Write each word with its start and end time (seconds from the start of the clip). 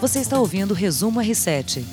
Você 0.00 0.20
está 0.20 0.40
ouvindo 0.40 0.70
o 0.70 0.74
Resumo 0.74 1.20
R7. 1.20 1.84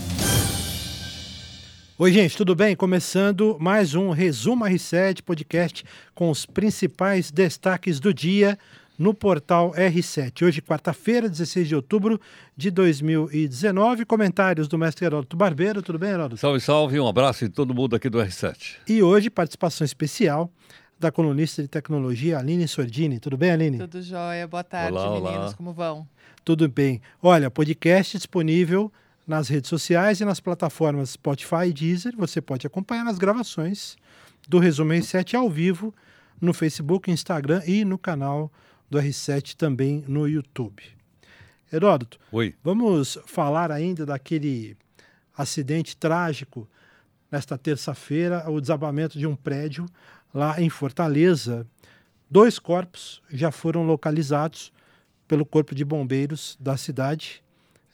Oi, 1.98 2.14
gente, 2.14 2.38
tudo 2.38 2.56
bem? 2.56 2.74
Começando 2.74 3.58
mais 3.60 3.96
um 3.96 4.12
Resumo 4.12 4.64
R7 4.64 5.22
podcast 5.22 5.84
com 6.16 6.30
os 6.30 6.46
principais 6.46 7.30
destaques 7.30 8.00
do 8.00 8.14
dia 8.14 8.58
no 8.98 9.14
portal 9.14 9.74
R7. 9.74 10.48
Hoje, 10.48 10.62
quarta-feira, 10.62 11.28
16 11.28 11.68
de 11.68 11.76
outubro 11.76 12.18
de 12.56 12.72
2019. 12.72 14.06
Comentários 14.06 14.70
do 14.70 14.78
mestre 14.78 15.06
Heródoto 15.06 15.36
Barbeiro. 15.36 15.82
Tudo 15.82 16.00
bem, 16.00 16.12
Heródoto? 16.12 16.38
Salve, 16.38 16.62
salve. 16.62 16.98
Um 17.02 17.08
abraço 17.10 17.44
em 17.44 17.50
todo 17.50 17.74
mundo 17.74 17.94
aqui 17.94 18.10
do 18.10 18.20
R7. 18.20 18.76
E 18.88 19.04
hoje, 19.04 19.30
participação 19.30 19.84
especial 19.84 20.50
da 21.00 21.12
colunista 21.12 21.62
de 21.62 21.68
tecnologia 21.68 22.40
Aline 22.40 22.68
Sordini. 22.68 23.20
Tudo 23.20 23.38
bem, 23.38 23.52
Aline? 23.52 23.78
Tudo 23.78 24.02
jóia. 24.02 24.48
Boa 24.48 24.64
tarde, 24.64 24.98
Olá, 24.98 25.12
meninos. 25.12 25.46
olá. 25.46 25.54
Como 25.54 25.74
vão? 25.74 26.08
Tudo 26.44 26.68
bem. 26.68 27.02
Olha, 27.22 27.52
podcast 27.52 28.18
disponível 28.18 28.92
nas 29.26 29.50
redes 29.50 29.70
sociais 29.70 30.20
e 30.22 30.26
nas 30.26 30.40
plataformas 30.40 31.12
Spotify 31.12 31.68
e 31.68 31.74
Deezer. 31.74 32.16
Você 32.18 32.42
pode 32.42 32.66
acompanhar 32.66 33.04
nas 33.04 33.18
gravações 33.18 33.96
do 34.48 34.58
Resumo 34.60 34.94
R7 34.94 35.36
ao 35.36 35.50
vivo 35.50 35.94
no 36.42 36.54
Facebook, 36.54 37.12
Instagram 37.12 37.62
e 37.66 37.84
no 37.84 37.98
canal 37.98 38.52
do 38.90 38.98
R7 38.98 39.56
também 39.56 40.04
no 40.08 40.28
YouTube. 40.28 40.82
Heródoto, 41.72 42.18
Oi. 42.32 42.56
vamos 42.64 43.18
falar 43.26 43.72
ainda 43.72 44.06
daquele 44.06 44.78
acidente 45.38 45.98
trágico 45.98 46.68
nesta 47.30 47.58
terça-feira, 47.58 48.50
o 48.50 48.62
desabamento 48.62 49.20
de 49.20 49.28
um 49.28 49.36
prédio 49.36 49.86
lá 50.34 50.60
em 50.62 50.70
Fortaleza. 50.70 51.66
Dois 52.30 52.60
corpos 52.60 53.22
já 53.30 53.52
foram 53.52 53.84
localizados 53.86 54.72
pelo 55.28 55.46
Corpo 55.46 55.74
de 55.76 55.84
Bombeiros 55.86 56.58
da 56.60 56.76
cidade. 56.78 57.44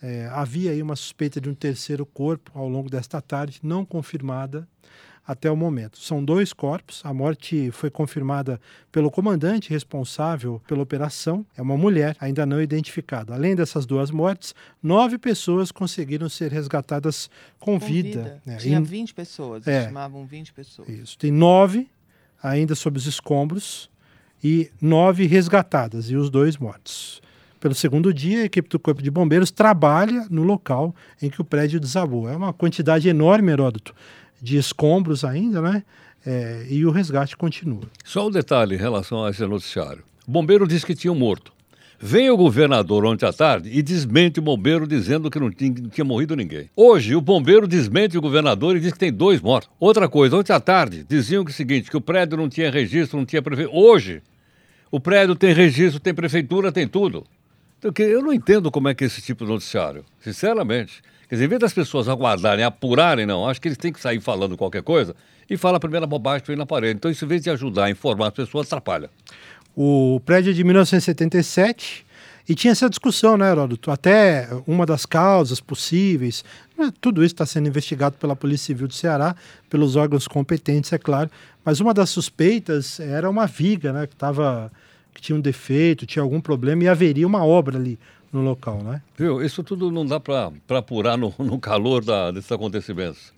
É, 0.01 0.27
havia 0.33 0.71
aí 0.71 0.81
uma 0.81 0.95
suspeita 0.95 1.39
de 1.39 1.49
um 1.49 1.53
terceiro 1.55 2.05
corpo 2.05 2.51
ao 2.53 2.67
longo 2.67 2.89
desta 2.89 3.21
tarde, 3.21 3.59
não 3.63 3.85
confirmada 3.85 4.67
até 5.25 5.49
o 5.49 5.55
momento. 5.55 5.97
São 5.99 6.23
dois 6.23 6.51
corpos. 6.51 6.99
A 7.05 7.13
morte 7.13 7.71
foi 7.71 7.89
confirmada 7.89 8.59
pelo 8.91 9.09
comandante 9.09 9.69
responsável 9.69 10.61
pela 10.67 10.81
operação. 10.83 11.45
É 11.55 11.61
uma 11.61 11.77
mulher, 11.77 12.17
ainda 12.19 12.45
não 12.45 12.61
identificada. 12.61 13.33
Além 13.33 13.55
dessas 13.55 13.85
duas 13.85 14.11
mortes, 14.11 14.53
nove 14.81 15.17
pessoas 15.17 15.71
conseguiram 15.71 16.27
ser 16.27 16.51
resgatadas 16.51 17.29
com, 17.57 17.79
Com 17.79 17.85
vida. 17.85 18.41
É, 18.45 18.57
Tinha 18.57 18.79
em- 18.79 18.83
20 18.83 19.13
pessoas. 19.13 19.65
É. 19.65 19.79
Estimavam 19.83 20.25
20 20.25 20.51
pessoas. 20.51 20.89
isso. 20.89 21.17
Tem 21.17 21.31
nove 21.31 21.87
ainda 22.43 22.75
sob 22.75 22.97
os 22.97 23.07
escombros 23.07 23.89
e 24.43 24.69
nove 24.81 25.25
resgatadas 25.25 26.09
e 26.11 26.15
os 26.15 26.29
dois 26.29 26.57
mortos. 26.57 27.21
Pelo 27.59 27.73
segundo 27.73 28.13
dia, 28.13 28.41
a 28.41 28.45
equipe 28.45 28.67
do 28.67 28.77
Corpo 28.77 29.01
de 29.01 29.09
Bombeiros 29.09 29.49
trabalha 29.49 30.27
no 30.29 30.43
local 30.43 30.93
em 31.21 31.29
que 31.29 31.39
o 31.39 31.45
prédio 31.45 31.79
desabou. 31.79 32.27
É 32.27 32.35
uma 32.35 32.51
quantidade 32.51 33.07
enorme, 33.07 33.53
Heródoto, 33.53 33.95
de 34.41 34.57
escombros 34.57 35.23
ainda, 35.23 35.61
né? 35.61 35.83
É, 36.25 36.67
e 36.69 36.85
o 36.85 36.91
resgate 36.91 37.37
continua. 37.37 37.83
Só 38.03 38.27
um 38.27 38.31
detalhe 38.31 38.75
em 38.75 38.77
relação 38.77 39.23
a 39.23 39.29
esse 39.29 39.45
noticiário. 39.45 40.03
O 40.27 40.31
bombeiro 40.31 40.67
disse 40.67 40.85
que 40.85 40.93
tinha 40.93 41.11
um 41.11 41.17
morto. 41.17 41.53
Vem 42.05 42.29
o 42.29 42.35
governador 42.35 43.05
ontem 43.05 43.25
à 43.25 43.31
tarde 43.31 43.69
e 43.71 43.81
desmente 43.81 44.37
o 44.37 44.43
bombeiro 44.43 44.85
dizendo 44.85 45.31
que 45.31 45.39
não 45.39 45.49
tinha, 45.49 45.73
não 45.81 45.89
tinha 45.89 46.03
morrido 46.03 46.35
ninguém. 46.35 46.69
Hoje, 46.75 47.15
o 47.15 47.21
bombeiro 47.21 47.65
desmente 47.65 48.17
o 48.17 48.21
governador 48.21 48.75
e 48.75 48.81
diz 48.81 48.91
que 48.91 48.99
tem 48.99 49.09
dois 49.11 49.39
mortos. 49.39 49.69
Outra 49.79 50.09
coisa, 50.09 50.35
ontem 50.35 50.51
à 50.51 50.59
tarde 50.59 51.05
diziam 51.07 51.45
que 51.45 51.51
o 51.51 51.53
seguinte, 51.53 51.89
que 51.89 51.95
o 51.95 52.01
prédio 52.01 52.35
não 52.35 52.49
tinha 52.49 52.69
registro, 52.69 53.17
não 53.17 53.25
tinha 53.25 53.41
prefeitura. 53.41 53.77
Hoje, 53.79 54.21
o 54.91 54.99
prédio 54.99 55.33
tem 55.33 55.53
registro, 55.53 55.97
tem 55.97 56.13
prefeitura, 56.13 56.73
tem 56.73 56.89
tudo. 56.89 57.23
Então, 57.79 57.89
que- 57.93 58.03
eu 58.03 58.21
não 58.21 58.33
entendo 58.33 58.69
como 58.69 58.89
é 58.89 58.93
que 58.93 59.05
é 59.05 59.07
esse 59.07 59.21
tipo 59.21 59.45
de 59.45 59.51
noticiário, 59.51 60.03
sinceramente. 60.19 61.01
Quer 61.29 61.35
dizer, 61.35 61.45
em 61.45 61.47
vez 61.47 61.61
das 61.61 61.73
pessoas 61.73 62.09
aguardarem, 62.09 62.65
apurarem, 62.65 63.25
não, 63.25 63.47
acho 63.47 63.61
que 63.61 63.69
eles 63.69 63.77
têm 63.77 63.93
que 63.93 64.01
sair 64.01 64.19
falando 64.19 64.57
qualquer 64.57 64.83
coisa 64.83 65.15
e 65.49 65.55
fala 65.55 65.77
a 65.77 65.79
primeira 65.79 66.05
bobagem 66.05 66.43
para 66.43 66.53
ir 66.53 66.57
na 66.57 66.65
parede. 66.65 66.95
Então, 66.97 67.09
isso, 67.09 67.23
em 67.23 67.27
vez 67.29 67.41
de 67.41 67.49
ajudar 67.49 67.85
a 67.85 67.89
informar 67.89 68.27
as 68.27 68.33
pessoas, 68.33 68.67
atrapalha. 68.67 69.09
O 69.75 70.21
prédio 70.25 70.51
é 70.51 70.53
de 70.53 70.63
1977 70.63 72.05
e 72.47 72.53
tinha 72.53 72.71
essa 72.71 72.89
discussão, 72.89 73.37
né, 73.37 73.49
Heródoto? 73.49 73.89
Até 73.89 74.49
uma 74.67 74.85
das 74.85 75.05
causas 75.05 75.59
possíveis. 75.61 76.43
né, 76.77 76.91
Tudo 76.99 77.23
isso 77.23 77.33
está 77.33 77.45
sendo 77.45 77.67
investigado 77.67 78.17
pela 78.17 78.35
Polícia 78.35 78.67
Civil 78.67 78.87
do 78.87 78.93
Ceará, 78.93 79.35
pelos 79.69 79.95
órgãos 79.95 80.27
competentes, 80.27 80.91
é 80.91 80.97
claro. 80.97 81.29
Mas 81.63 81.79
uma 81.79 81.93
das 81.93 82.09
suspeitas 82.09 82.99
era 82.99 83.29
uma 83.29 83.47
viga, 83.47 83.93
né? 83.93 84.05
Que, 84.05 84.15
tava, 84.15 84.71
que 85.13 85.21
tinha 85.21 85.35
um 85.35 85.41
defeito, 85.41 86.05
tinha 86.05 86.21
algum 86.21 86.41
problema 86.41 86.83
e 86.83 86.87
haveria 86.89 87.25
uma 87.25 87.45
obra 87.45 87.77
ali 87.77 87.97
no 88.31 88.41
local, 88.41 88.83
né? 88.83 89.01
Viu? 89.17 89.41
Isso 89.41 89.63
tudo 89.63 89.89
não 89.89 90.05
dá 90.05 90.19
para 90.19 90.51
apurar 90.69 91.17
no, 91.17 91.33
no 91.39 91.57
calor 91.57 92.03
da, 92.03 92.29
desses 92.29 92.51
acontecimentos. 92.51 93.31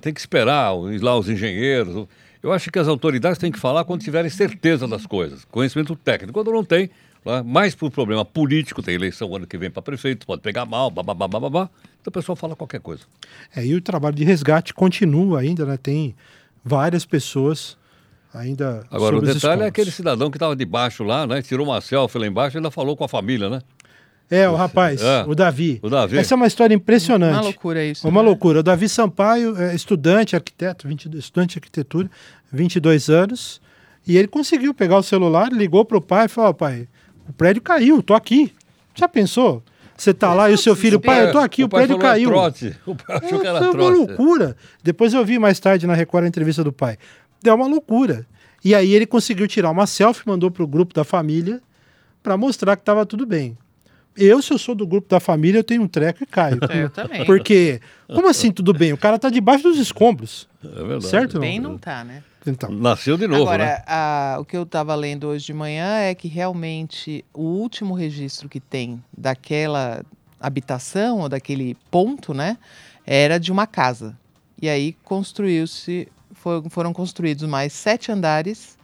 Tem 0.00 0.12
que 0.12 0.20
esperar 0.20 0.72
lá 1.00 1.18
os 1.18 1.28
engenheiros. 1.28 2.06
Eu 2.46 2.52
acho 2.52 2.70
que 2.70 2.78
as 2.78 2.86
autoridades 2.86 3.38
têm 3.38 3.50
que 3.50 3.58
falar 3.58 3.84
quando 3.84 4.02
tiverem 4.02 4.30
certeza 4.30 4.86
das 4.86 5.04
coisas, 5.04 5.44
conhecimento 5.46 5.96
técnico. 5.96 6.32
Quando 6.32 6.52
não 6.52 6.62
tem, 6.62 6.88
lá, 7.24 7.42
mais 7.42 7.74
por 7.74 7.90
problema 7.90 8.24
político, 8.24 8.80
tem 8.80 8.94
eleição 8.94 9.34
ano 9.34 9.48
que 9.48 9.58
vem 9.58 9.68
para 9.68 9.82
prefeito, 9.82 10.24
pode 10.24 10.42
pegar 10.42 10.64
mal, 10.64 10.88
babá, 10.88 11.12
babá. 11.12 11.68
Então 12.00 12.08
o 12.08 12.12
pessoal 12.12 12.36
fala 12.36 12.54
qualquer 12.54 12.78
coisa. 12.78 13.02
É, 13.54 13.66
e 13.66 13.74
o 13.74 13.80
trabalho 13.80 14.14
de 14.14 14.22
resgate 14.22 14.72
continua 14.72 15.40
ainda, 15.40 15.66
né? 15.66 15.76
Tem 15.76 16.14
várias 16.64 17.04
pessoas 17.04 17.76
ainda. 18.32 18.86
Agora, 18.92 19.16
o 19.16 19.20
detalhe 19.20 19.62
é 19.62 19.66
aquele 19.66 19.90
cidadão 19.90 20.30
que 20.30 20.36
estava 20.36 20.54
debaixo 20.54 21.02
lá, 21.02 21.26
né? 21.26 21.42
Tirou 21.42 21.66
uma 21.66 21.80
selfie 21.80 22.20
lá 22.20 22.28
embaixo 22.28 22.56
e 22.56 22.58
ainda 22.58 22.70
falou 22.70 22.96
com 22.96 23.02
a 23.02 23.08
família, 23.08 23.50
né? 23.50 23.60
É, 24.30 24.48
o 24.48 24.54
rapaz, 24.56 25.00
É. 25.00 25.24
o 25.26 25.34
Davi. 25.34 25.78
O 25.82 25.88
Davi. 25.88 26.18
Essa 26.18 26.34
é 26.34 26.36
uma 26.36 26.46
história 26.48 26.74
impressionante. 26.74 27.34
Uma 27.34 27.42
loucura 27.42 27.84
isso. 27.84 28.08
Uma 28.08 28.22
né? 28.22 28.28
loucura. 28.28 28.60
O 28.60 28.62
Davi 28.62 28.88
Sampaio, 28.88 29.56
é 29.60 29.74
estudante, 29.74 30.34
arquiteto, 30.34 30.88
22, 30.88 31.22
estudante 31.24 31.52
de 31.52 31.58
arquitetura, 31.58 32.10
22 32.52 33.08
anos, 33.08 33.60
e 34.06 34.16
ele 34.16 34.26
conseguiu 34.26 34.74
pegar 34.74 34.98
o 34.98 35.02
celular, 35.02 35.52
ligou 35.52 35.84
para 35.84 35.96
o 35.98 36.00
pai 36.00 36.26
e 36.26 36.28
falou: 36.28 36.50
"Ó, 36.50 36.52
pai, 36.52 36.88
o 37.28 37.32
prédio 37.32 37.62
caiu, 37.62 38.02
tô 38.02 38.14
aqui. 38.14 38.52
Já 38.94 39.08
pensou? 39.08 39.62
Você 39.96 40.12
tá 40.12 40.34
lá 40.34 40.50
e 40.50 40.54
o 40.54 40.58
seu 40.58 40.76
filho, 40.76 41.00
pai, 41.00 41.26
eu 41.26 41.32
tô 41.32 41.38
aqui, 41.38 41.64
o, 41.64 41.68
pai 41.68 41.86
prédio 41.86 41.96
é 41.96 42.00
caiu. 42.02 42.28
trote. 42.28 42.76
O 42.84 42.94
pai 42.94 43.16
achou 43.16 43.40
que 43.40 43.46
É, 43.46 43.50
era 43.50 43.58
foi 43.60 43.70
uma 43.70 43.88
loucura. 43.88 44.56
Depois 44.82 45.14
eu 45.14 45.24
vi 45.24 45.38
mais 45.38 45.58
tarde 45.58 45.86
na 45.86 45.94
Record 45.94 46.24
a 46.24 46.28
entrevista 46.28 46.62
do 46.62 46.72
pai. 46.72 46.98
Deu 47.42 47.54
uma 47.54 47.66
loucura. 47.66 48.26
E 48.64 48.74
aí 48.74 48.92
ele 48.92 49.06
conseguiu 49.06 49.46
tirar 49.46 49.70
uma 49.70 49.86
selfie, 49.86 50.22
mandou 50.26 50.50
pro 50.50 50.66
grupo 50.66 50.92
da 50.92 51.02
família 51.04 51.62
para 52.22 52.36
mostrar 52.36 52.76
que 52.76 52.82
estava 52.82 53.06
tudo 53.06 53.24
bem. 53.24 53.56
Eu, 54.16 54.40
se 54.42 54.52
eu 54.52 54.58
sou 54.58 54.74
do 54.74 54.86
grupo 54.86 55.08
da 55.08 55.20
família, 55.20 55.58
eu 55.58 55.64
tenho 55.64 55.82
um 55.82 55.88
treco 55.88 56.22
e 56.22 56.26
caio. 56.26 56.58
É, 56.70 56.84
eu 56.84 56.90
também. 56.90 57.24
Porque, 57.24 57.80
como 58.06 58.28
assim 58.28 58.50
tudo 58.50 58.72
bem? 58.72 58.92
O 58.92 58.98
cara 58.98 59.18
tá 59.18 59.28
debaixo 59.30 59.64
dos 59.64 59.78
escombros. 59.78 60.48
É 60.64 60.68
verdade. 60.68 61.06
Certo? 61.06 61.38
Bem 61.40 61.60
não 61.60 61.76
tá, 61.78 62.02
né? 62.04 62.22
Então, 62.46 62.70
Nasceu 62.70 63.16
de 63.16 63.26
novo, 63.26 63.42
Agora, 63.42 63.64
né? 63.64 63.82
a- 63.86 64.36
o 64.40 64.44
que 64.44 64.56
eu 64.56 64.62
estava 64.62 64.94
lendo 64.94 65.26
hoje 65.26 65.46
de 65.46 65.52
manhã 65.52 65.96
é 65.98 66.14
que 66.14 66.28
realmente 66.28 67.24
o 67.34 67.42
último 67.42 67.92
registro 67.94 68.48
que 68.48 68.60
tem 68.60 69.02
daquela 69.16 70.04
habitação 70.40 71.18
ou 71.20 71.28
daquele 71.28 71.76
ponto, 71.90 72.32
né, 72.32 72.56
era 73.04 73.38
de 73.38 73.50
uma 73.50 73.66
casa. 73.66 74.16
E 74.62 74.68
aí 74.68 74.96
construiu-se, 75.04 76.06
fo- 76.32 76.64
foram 76.70 76.92
construídos 76.92 77.48
mais 77.48 77.72
sete 77.72 78.12
andares. 78.12 78.78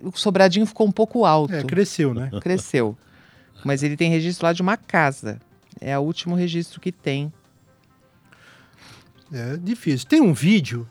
O 0.00 0.10
sobradinho 0.16 0.66
ficou 0.66 0.86
um 0.86 0.92
pouco 0.92 1.24
alto, 1.24 1.54
é, 1.54 1.62
cresceu, 1.62 2.12
né? 2.12 2.30
cresceu. 2.40 2.96
Mas 3.64 3.82
ele 3.82 3.96
tem 3.96 4.10
registro 4.10 4.46
lá 4.46 4.52
de 4.52 4.62
uma 4.62 4.76
casa. 4.76 5.40
É 5.80 5.96
o 5.98 6.02
último 6.02 6.34
registro 6.34 6.80
que 6.80 6.90
tem. 6.92 7.32
É 9.32 9.56
difícil. 9.56 10.06
Tem 10.08 10.20
um 10.20 10.32
vídeo. 10.32 10.86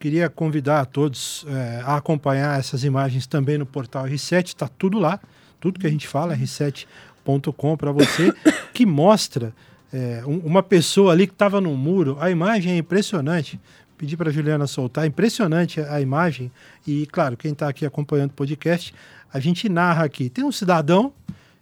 Queria 0.00 0.28
convidar 0.28 0.80
a 0.80 0.84
todos 0.84 1.44
é, 1.48 1.82
a 1.84 1.96
acompanhar 1.96 2.58
essas 2.58 2.82
imagens 2.84 3.26
também 3.26 3.58
no 3.58 3.66
portal 3.66 4.04
R7. 4.06 4.46
Está 4.48 4.66
tudo 4.68 4.98
lá. 4.98 5.20
Tudo 5.60 5.78
que 5.78 5.86
a 5.86 5.90
gente 5.90 6.08
fala, 6.08 6.36
r7.com 6.36 7.76
para 7.76 7.92
você, 7.92 8.32
que 8.74 8.84
mostra 8.84 9.54
é, 9.92 10.22
um- 10.26 10.38
uma 10.38 10.62
pessoa 10.62 11.12
ali 11.12 11.26
que 11.26 11.32
estava 11.34 11.60
no 11.60 11.76
muro. 11.76 12.16
A 12.20 12.30
imagem 12.30 12.72
é 12.72 12.76
impressionante. 12.78 13.60
Pedi 14.02 14.16
para 14.16 14.30
a 14.30 14.32
Juliana 14.32 14.66
soltar. 14.66 15.06
Impressionante 15.06 15.80
a 15.80 16.00
imagem. 16.00 16.50
E, 16.84 17.06
claro, 17.06 17.36
quem 17.36 17.52
está 17.52 17.68
aqui 17.68 17.86
acompanhando 17.86 18.30
o 18.30 18.34
podcast, 18.34 18.92
a 19.32 19.38
gente 19.38 19.68
narra 19.68 20.02
aqui. 20.02 20.28
Tem 20.28 20.42
um 20.42 20.50
cidadão 20.50 21.12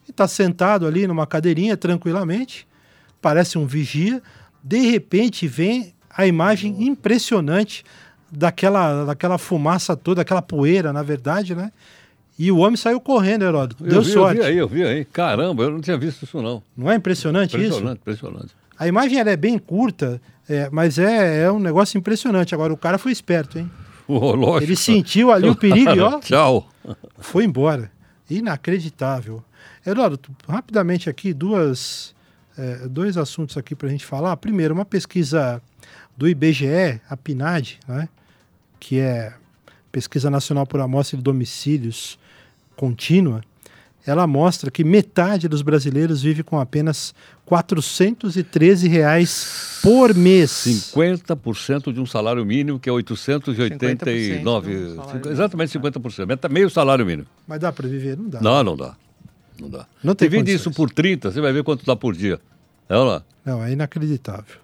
que 0.07 0.11
está 0.11 0.27
sentado 0.27 0.87
ali 0.87 1.07
numa 1.07 1.27
cadeirinha 1.27 1.77
tranquilamente. 1.77 2.67
Parece 3.21 3.59
um 3.59 3.67
vigia. 3.67 4.23
De 4.65 4.79
repente 4.79 5.47
vem 5.47 5.93
a 6.09 6.27
imagem 6.27 6.83
impressionante 6.83 7.85
daquela, 8.33 9.05
daquela 9.05 9.37
fumaça 9.37 9.95
toda, 9.95 10.23
aquela 10.23 10.41
poeira, 10.41 10.95
na 10.95 11.03
verdade, 11.03 11.55
né? 11.55 11.71
E 12.39 12.51
o 12.51 12.57
homem 12.57 12.79
saiu 12.79 13.03
correndo, 13.03 13.45
Heródoto. 13.45 13.85
Deu 13.85 13.97
eu 13.97 14.03
vi, 14.03 14.13
sorte. 14.13 14.39
Eu 14.39 14.45
vi 14.45 14.51
aí, 14.51 14.57
eu 14.57 14.69
vi 14.69 14.83
aí. 14.83 15.05
Caramba, 15.05 15.65
eu 15.65 15.73
não 15.73 15.81
tinha 15.83 15.99
visto 15.99 16.23
isso, 16.23 16.41
não. 16.41 16.63
Não 16.75 16.91
é 16.91 16.95
impressionante, 16.95 17.55
isso? 17.59 17.67
Impressionante, 17.67 17.99
impressionante. 17.99 18.60
A 18.81 18.89
imagem 18.89 19.19
ela 19.19 19.31
é 19.31 19.37
bem 19.37 19.59
curta, 19.59 20.21
é, 20.49 20.71
mas 20.73 20.99
é, 20.99 21.43
é 21.43 21.53
um 21.53 21.59
negócio 21.59 21.99
impressionante. 21.99 22.55
Agora, 22.55 22.73
o 22.73 22.79
cara 22.79 22.97
foi 22.97 23.13
esperto, 23.13 23.59
hein? 23.59 23.71
Oh, 24.09 24.35
lógico. 24.35 24.65
Ele 24.65 24.77
sentiu 24.77 25.31
ali 25.31 25.49
o 25.49 25.55
perigo 25.55 25.91
e, 25.91 26.01
ó, 26.01 26.19
Tchau. 26.25 26.67
foi 27.19 27.45
embora. 27.45 27.93
Inacreditável. 28.29 29.45
Heródoto, 29.87 30.33
rapidamente 30.49 31.11
aqui, 31.11 31.35
duas 31.35 32.15
é, 32.57 32.89
dois 32.89 33.17
assuntos 33.17 33.57
aqui 33.57 33.75
para 33.75 33.89
a 33.89 33.91
gente 33.91 34.07
falar. 34.07 34.37
Primeiro, 34.39 34.73
uma 34.73 34.85
pesquisa 34.85 35.63
do 36.17 36.27
IBGE, 36.27 37.01
a 37.09 37.17
PNAD, 37.17 37.79
né, 37.87 38.09
que 38.79 38.99
é 38.99 39.35
Pesquisa 39.93 40.31
Nacional 40.31 40.67
por 40.67 40.81
Amostra 40.81 41.17
de 41.17 41.23
Domicílios 41.23 42.19
Contínua, 42.77 43.43
ela 44.07 44.27
mostra 44.27 44.71
que 44.71 44.83
metade 44.83 45.49
dos 45.49 45.63
brasileiros 45.63 46.23
vive 46.23 46.43
com 46.43 46.59
apenas 46.59 47.15
413 47.45 48.89
reais 48.89 49.79
por 49.83 50.15
mês. 50.15 50.51
50% 50.51 51.93
de 51.93 52.01
um 52.01 52.07
salário 52.07 52.45
mínimo, 52.45 52.79
que 52.79 52.89
é 52.89 52.93
889. 52.93 54.73
50% 54.97 55.31
exatamente 55.31 55.79
50%. 55.79 56.49
Meio 56.49 56.71
salário 56.71 57.05
mínimo. 57.05 57.27
Mas 57.47 57.61
dá 57.61 57.73
para 57.73 57.87
viver? 57.89 58.17
Não 58.17 58.29
dá. 58.29 58.41
Não, 58.41 58.63
não 58.63 58.77
dá. 58.77 58.97
Não 59.61 59.69
dá. 59.69 59.87
Não 60.03 60.15
tem 60.15 60.29
Divide 60.29 60.55
isso 60.55 60.71
por 60.71 60.91
30, 60.91 61.31
você 61.31 61.41
vai 61.41 61.53
ver 61.53 61.63
quanto 61.63 61.85
dá 61.85 61.95
por 61.95 62.15
dia. 62.15 62.41
É 62.89 62.97
lá. 62.97 63.23
Não, 63.45 63.63
é 63.63 63.73
inacreditável. 63.73 64.57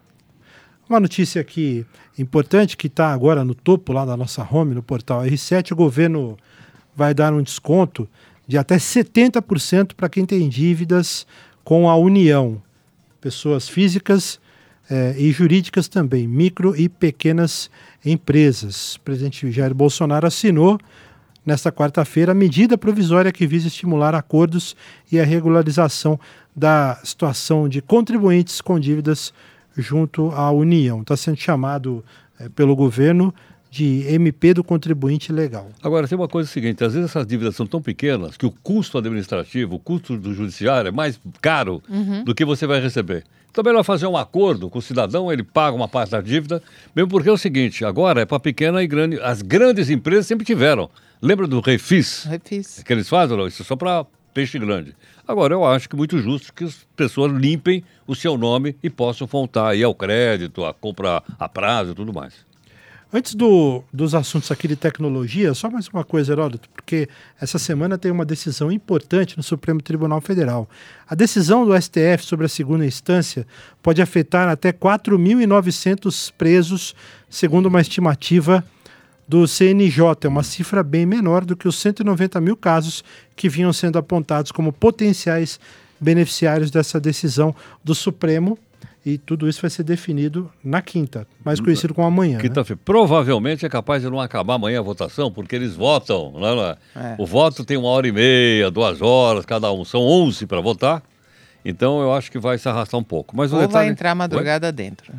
Uma 0.88 1.00
notícia 1.00 1.40
aqui 1.40 1.84
importante 2.18 2.76
que 2.76 2.86
está 2.86 3.12
agora 3.12 3.44
no 3.44 3.54
topo 3.54 3.92
lá 3.92 4.04
da 4.04 4.16
nossa 4.16 4.46
home, 4.50 4.74
no 4.74 4.82
portal 4.82 5.22
R7, 5.22 5.72
o 5.72 5.76
governo 5.76 6.38
vai 6.94 7.12
dar 7.12 7.32
um 7.32 7.42
desconto 7.42 8.08
de 8.46 8.56
até 8.56 8.76
70% 8.76 9.94
para 9.94 10.08
quem 10.08 10.24
tem 10.24 10.48
dívidas 10.48 11.26
com 11.64 11.88
a 11.88 11.96
União. 11.96 12.62
Pessoas 13.20 13.68
físicas 13.68 14.38
eh, 14.88 15.16
e 15.18 15.32
jurídicas 15.32 15.88
também, 15.88 16.28
micro 16.28 16.76
e 16.76 16.88
pequenas 16.88 17.70
empresas. 18.04 18.94
O 18.96 19.00
presidente 19.00 19.50
Jair 19.50 19.74
Bolsonaro 19.74 20.26
assinou 20.26 20.78
nesta 21.44 21.72
quarta-feira 21.72 22.32
a 22.32 22.34
medida 22.34 22.78
provisória 22.78 23.32
que 23.32 23.46
visa 23.46 23.68
estimular 23.68 24.14
acordos 24.14 24.76
e 25.10 25.18
a 25.18 25.24
regularização 25.24 26.18
da 26.54 26.98
situação 27.04 27.68
de 27.68 27.82
contribuintes 27.82 28.60
com 28.60 28.78
dívidas 28.78 29.32
junto 29.76 30.30
à 30.30 30.50
União. 30.50 31.02
Está 31.02 31.16
sendo 31.16 31.36
chamado 31.36 32.04
eh, 32.38 32.48
pelo 32.48 32.76
governo 32.76 33.34
de 33.70 34.06
MP 34.14 34.54
do 34.54 34.64
contribuinte 34.64 35.32
legal. 35.32 35.70
Agora, 35.82 36.08
tem 36.08 36.16
uma 36.16 36.28
coisa 36.28 36.48
seguinte: 36.48 36.82
às 36.84 36.94
vezes 36.94 37.10
essas 37.10 37.26
dívidas 37.26 37.56
são 37.56 37.66
tão 37.66 37.82
pequenas 37.82 38.36
que 38.36 38.46
o 38.46 38.50
custo 38.50 38.98
administrativo, 38.98 39.76
o 39.76 39.78
custo 39.78 40.16
do 40.16 40.34
judiciário 40.34 40.88
é 40.88 40.92
mais 40.92 41.20
caro 41.40 41.82
do 42.24 42.34
que 42.34 42.44
você 42.44 42.66
vai 42.66 42.80
receber. 42.80 43.24
Então, 43.50 43.62
é 43.62 43.68
melhor 43.68 43.84
fazer 43.84 44.06
um 44.06 44.16
acordo 44.18 44.68
com 44.68 44.78
o 44.78 44.82
cidadão, 44.82 45.32
ele 45.32 45.42
paga 45.42 45.74
uma 45.74 45.88
parte 45.88 46.10
da 46.10 46.20
dívida, 46.20 46.62
mesmo 46.94 47.10
porque 47.10 47.28
é 47.28 47.32
o 47.32 47.38
seguinte: 47.38 47.84
agora 47.84 48.20
é 48.20 48.24
para 48.26 48.38
pequena 48.38 48.82
e 48.82 48.86
grande. 48.86 49.18
As 49.20 49.40
grandes 49.40 49.88
empresas 49.88 50.26
sempre 50.26 50.44
tiveram. 50.44 50.90
Lembra 51.22 51.46
do 51.46 51.60
Refis? 51.60 52.24
Refis. 52.24 52.82
que 52.82 52.92
eles 52.92 53.08
fazem, 53.08 53.36
não, 53.36 53.46
isso 53.46 53.62
é 53.62 53.64
só 53.64 53.74
para 53.74 54.04
peixe 54.34 54.58
grande. 54.58 54.94
Agora, 55.26 55.54
eu 55.54 55.64
acho 55.64 55.88
que 55.88 55.96
é 55.96 55.98
muito 55.98 56.18
justo 56.18 56.52
que 56.52 56.64
as 56.64 56.86
pessoas 56.94 57.32
limpem 57.32 57.82
o 58.06 58.14
seu 58.14 58.36
nome 58.36 58.76
e 58.82 58.90
possam 58.90 59.26
voltar 59.26 59.70
aí 59.70 59.82
ao 59.82 59.94
crédito, 59.94 60.62
a 60.62 60.74
compra 60.74 61.22
a 61.38 61.48
prazo 61.48 61.92
e 61.92 61.94
tudo 61.94 62.12
mais. 62.12 62.34
Antes 63.12 63.36
do, 63.36 63.84
dos 63.92 64.16
assuntos 64.16 64.50
aqui 64.50 64.66
de 64.66 64.74
tecnologia, 64.74 65.54
só 65.54 65.70
mais 65.70 65.86
uma 65.86 66.02
coisa, 66.02 66.32
Heródoto, 66.32 66.68
porque 66.70 67.08
essa 67.40 67.56
semana 67.56 67.96
tem 67.96 68.10
uma 68.10 68.24
decisão 68.24 68.70
importante 68.70 69.36
no 69.36 69.44
Supremo 69.44 69.80
Tribunal 69.80 70.20
Federal. 70.20 70.68
A 71.08 71.14
decisão 71.14 71.64
do 71.64 71.80
STF 71.80 72.24
sobre 72.24 72.46
a 72.46 72.48
segunda 72.48 72.84
instância 72.84 73.46
pode 73.80 74.02
afetar 74.02 74.48
até 74.48 74.72
4.900 74.72 76.32
presos, 76.36 76.96
segundo 77.30 77.66
uma 77.66 77.80
estimativa 77.80 78.64
do 79.28 79.46
CNJ. 79.46 80.24
É 80.24 80.28
uma 80.28 80.42
cifra 80.42 80.82
bem 80.82 81.06
menor 81.06 81.44
do 81.44 81.56
que 81.56 81.68
os 81.68 81.76
190 81.76 82.40
mil 82.40 82.56
casos 82.56 83.04
que 83.36 83.48
vinham 83.48 83.72
sendo 83.72 83.98
apontados 83.98 84.50
como 84.50 84.72
potenciais 84.72 85.60
beneficiários 86.00 86.72
dessa 86.72 86.98
decisão 86.98 87.54
do 87.84 87.94
Supremo. 87.94 88.58
E 89.06 89.16
tudo 89.16 89.48
isso 89.48 89.60
vai 89.60 89.70
ser 89.70 89.84
definido 89.84 90.50
na 90.64 90.82
quinta, 90.82 91.28
mais 91.44 91.60
conhecido 91.60 91.94
como 91.94 92.08
amanhã. 92.08 92.38
né? 92.38 92.42
Quinta-feira. 92.42 92.80
Provavelmente 92.84 93.64
é 93.64 93.68
capaz 93.68 94.02
de 94.02 94.10
não 94.10 94.20
acabar 94.20 94.54
amanhã 94.54 94.80
a 94.80 94.82
votação, 94.82 95.30
porque 95.30 95.54
eles 95.54 95.76
votam. 95.76 96.32
Lá, 96.34 96.52
lá. 96.52 96.76
É. 96.96 97.14
O 97.16 97.24
voto 97.24 97.64
tem 97.64 97.76
uma 97.76 97.86
hora 97.88 98.08
e 98.08 98.10
meia, 98.12 98.68
duas 98.68 99.00
horas, 99.00 99.46
cada 99.46 99.70
um. 99.72 99.84
São 99.84 100.00
11 100.00 100.44
para 100.46 100.60
votar. 100.60 101.04
Então 101.64 102.00
eu 102.00 102.12
acho 102.12 102.32
que 102.32 102.38
vai 102.38 102.58
se 102.58 102.68
arrastar 102.68 102.98
um 102.98 103.04
pouco. 103.04 103.36
Mas 103.36 103.52
o 103.52 103.54
Ou 103.54 103.60
vai 103.60 103.68
detalhe- 103.68 103.90
entrar 103.90 104.12
madrugada 104.16 104.72
dentro. 104.72 105.12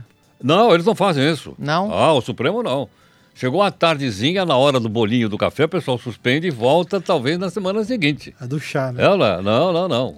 Não, 0.44 0.74
eles 0.74 0.86
não 0.86 0.94
fazem 0.94 1.26
isso. 1.32 1.56
Não? 1.58 1.90
Ah, 1.92 2.12
o 2.12 2.20
Supremo 2.22 2.62
não. 2.62 2.90
Chegou 3.34 3.62
a 3.62 3.72
tardezinha, 3.72 4.46
na 4.46 4.58
hora 4.58 4.80
do 4.82 4.90
bolinho 4.90 5.30
do 5.30 5.38
café, 5.38 5.64
o 5.66 5.70
pessoal 5.70 5.98
suspende 5.98 6.48
e 6.48 6.52
volta 6.52 7.00
talvez 7.00 7.38
na 7.40 7.50
semana 7.50 7.84
seguinte. 7.86 8.36
A 8.40 8.46
do 8.46 8.60
chá, 8.60 8.92
né? 8.92 9.02
Ela, 9.04 9.42
não, 9.42 9.72
não, 9.72 9.88
não. 9.88 10.16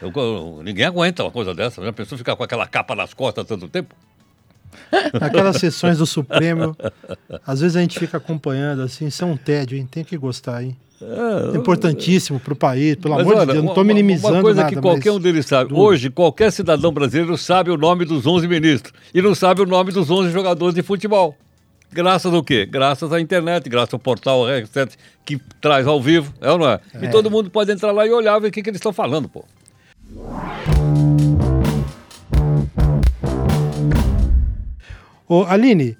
Eu- 0.00 0.12
eu- 0.14 0.60
ninguém 0.64 0.84
aguenta 0.84 1.22
uma 1.24 1.30
coisa 1.30 1.54
dessa. 1.54 1.82
Já 1.84 1.92
pensou 1.92 2.16
ficar 2.16 2.36
com 2.36 2.42
aquela 2.42 2.66
capa 2.66 2.94
nas 2.94 3.12
costas 3.14 3.44
tanto 3.46 3.68
tempo? 3.68 3.94
Aquelas 5.20 5.56
sessões 5.56 5.98
do 5.98 6.06
Supremo, 6.06 6.76
às 7.46 7.60
vezes 7.60 7.76
a 7.76 7.80
gente 7.80 7.98
fica 7.98 8.16
acompanhando 8.18 8.82
assim, 8.82 9.06
isso 9.06 9.22
é 9.24 9.26
um 9.26 9.36
tédio, 9.36 9.76
hein? 9.76 9.86
Tem 9.90 10.04
que 10.04 10.16
gostar, 10.16 10.62
hein? 10.62 10.76
É 11.52 11.56
importantíssimo 11.56 12.38
para 12.38 12.52
o 12.52 12.56
país, 12.56 12.94
pelo 12.96 13.14
amor 13.14 13.34
olha, 13.34 13.46
de 13.46 13.52
Deus, 13.52 13.64
não 13.64 13.70
estou 13.70 13.84
minimizando 13.84 14.34
Uma 14.34 14.42
coisa 14.42 14.62
nada, 14.62 14.74
que 14.74 14.80
qualquer 14.80 15.10
um 15.12 15.18
deles 15.18 15.46
sabe. 15.46 15.70
duro. 15.70 15.80
Hoje, 15.80 16.10
qualquer 16.10 16.52
cidadão 16.52 16.92
brasileiro 16.92 17.38
sabe 17.38 17.70
o 17.70 17.76
nome 17.78 18.04
dos 18.04 18.26
11 18.26 18.46
ministros 18.46 18.92
e 19.14 19.22
não 19.22 19.34
sabe 19.34 19.62
o 19.62 19.66
nome 19.66 19.92
dos 19.92 20.10
11 20.10 20.30
jogadores 20.30 20.74
de 20.74 20.82
futebol. 20.82 21.34
Graças 21.90 22.32
ao 22.32 22.44
quê? 22.44 22.66
Graças 22.66 23.12
à 23.12 23.20
internet, 23.20 23.68
graças 23.68 23.94
ao 23.94 23.98
portal 23.98 24.42
R7 24.42 24.90
que 25.24 25.40
traz 25.60 25.86
ao 25.86 26.00
vivo, 26.00 26.32
é 26.40 26.50
ou 26.50 26.58
não 26.58 26.68
é? 26.68 26.80
E 27.02 27.08
todo 27.08 27.30
mundo 27.30 27.50
pode 27.50 27.72
entrar 27.72 27.92
lá 27.92 28.06
e 28.06 28.10
olhar 28.12 28.38
ver 28.38 28.48
o 28.48 28.50
que, 28.52 28.62
que 28.62 28.68
eles 28.70 28.78
estão 28.78 28.92
falando, 28.92 29.28
pô. 29.28 29.44
Ô, 35.28 35.44
Aline, 35.44 35.96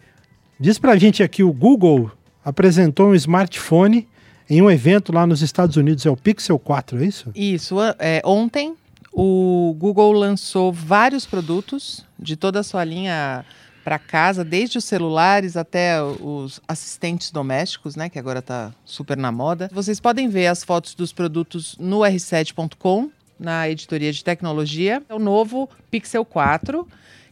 diz 0.58 0.78
pra 0.78 0.96
gente 0.96 1.22
aqui, 1.22 1.42
o 1.42 1.52
Google 1.52 2.10
apresentou 2.44 3.10
um 3.10 3.14
smartphone 3.14 4.08
em 4.48 4.60
um 4.60 4.68
evento 4.68 5.12
lá 5.12 5.24
nos 5.24 5.42
Estados 5.42 5.76
Unidos, 5.76 6.04
é 6.04 6.10
o 6.10 6.16
Pixel 6.16 6.58
4, 6.58 7.00
é 7.00 7.06
isso? 7.06 7.30
Isso. 7.36 7.76
é, 8.00 8.20
ontem, 8.24 8.74
o 9.12 9.74
Google 9.78 10.12
lançou 10.12 10.72
vários 10.72 11.26
produtos 11.26 12.04
de 12.18 12.34
toda 12.34 12.58
a 12.58 12.62
sua 12.64 12.82
linha 12.82 13.44
para 13.84 13.98
casa, 13.98 14.44
desde 14.44 14.78
os 14.78 14.84
celulares 14.84 15.56
até 15.56 16.02
os 16.02 16.60
assistentes 16.66 17.30
domésticos, 17.30 17.96
né, 17.96 18.08
que 18.08 18.18
agora 18.18 18.40
está 18.40 18.72
super 18.84 19.16
na 19.16 19.32
moda. 19.32 19.70
Vocês 19.72 20.00
podem 20.00 20.28
ver 20.28 20.48
as 20.48 20.64
fotos 20.64 20.94
dos 20.94 21.12
produtos 21.12 21.76
no 21.78 22.00
r7.com, 22.00 23.10
na 23.40 23.68
editoria 23.68 24.12
de 24.12 24.22
tecnologia. 24.22 25.02
É 25.08 25.14
o 25.14 25.18
novo 25.18 25.68
Pixel 25.90 26.24
4, 26.24 26.86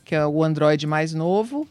que 0.04 0.14
é 0.14 0.26
o 0.26 0.42
Android 0.42 0.86
mais 0.86 1.12
novo, 1.12 1.68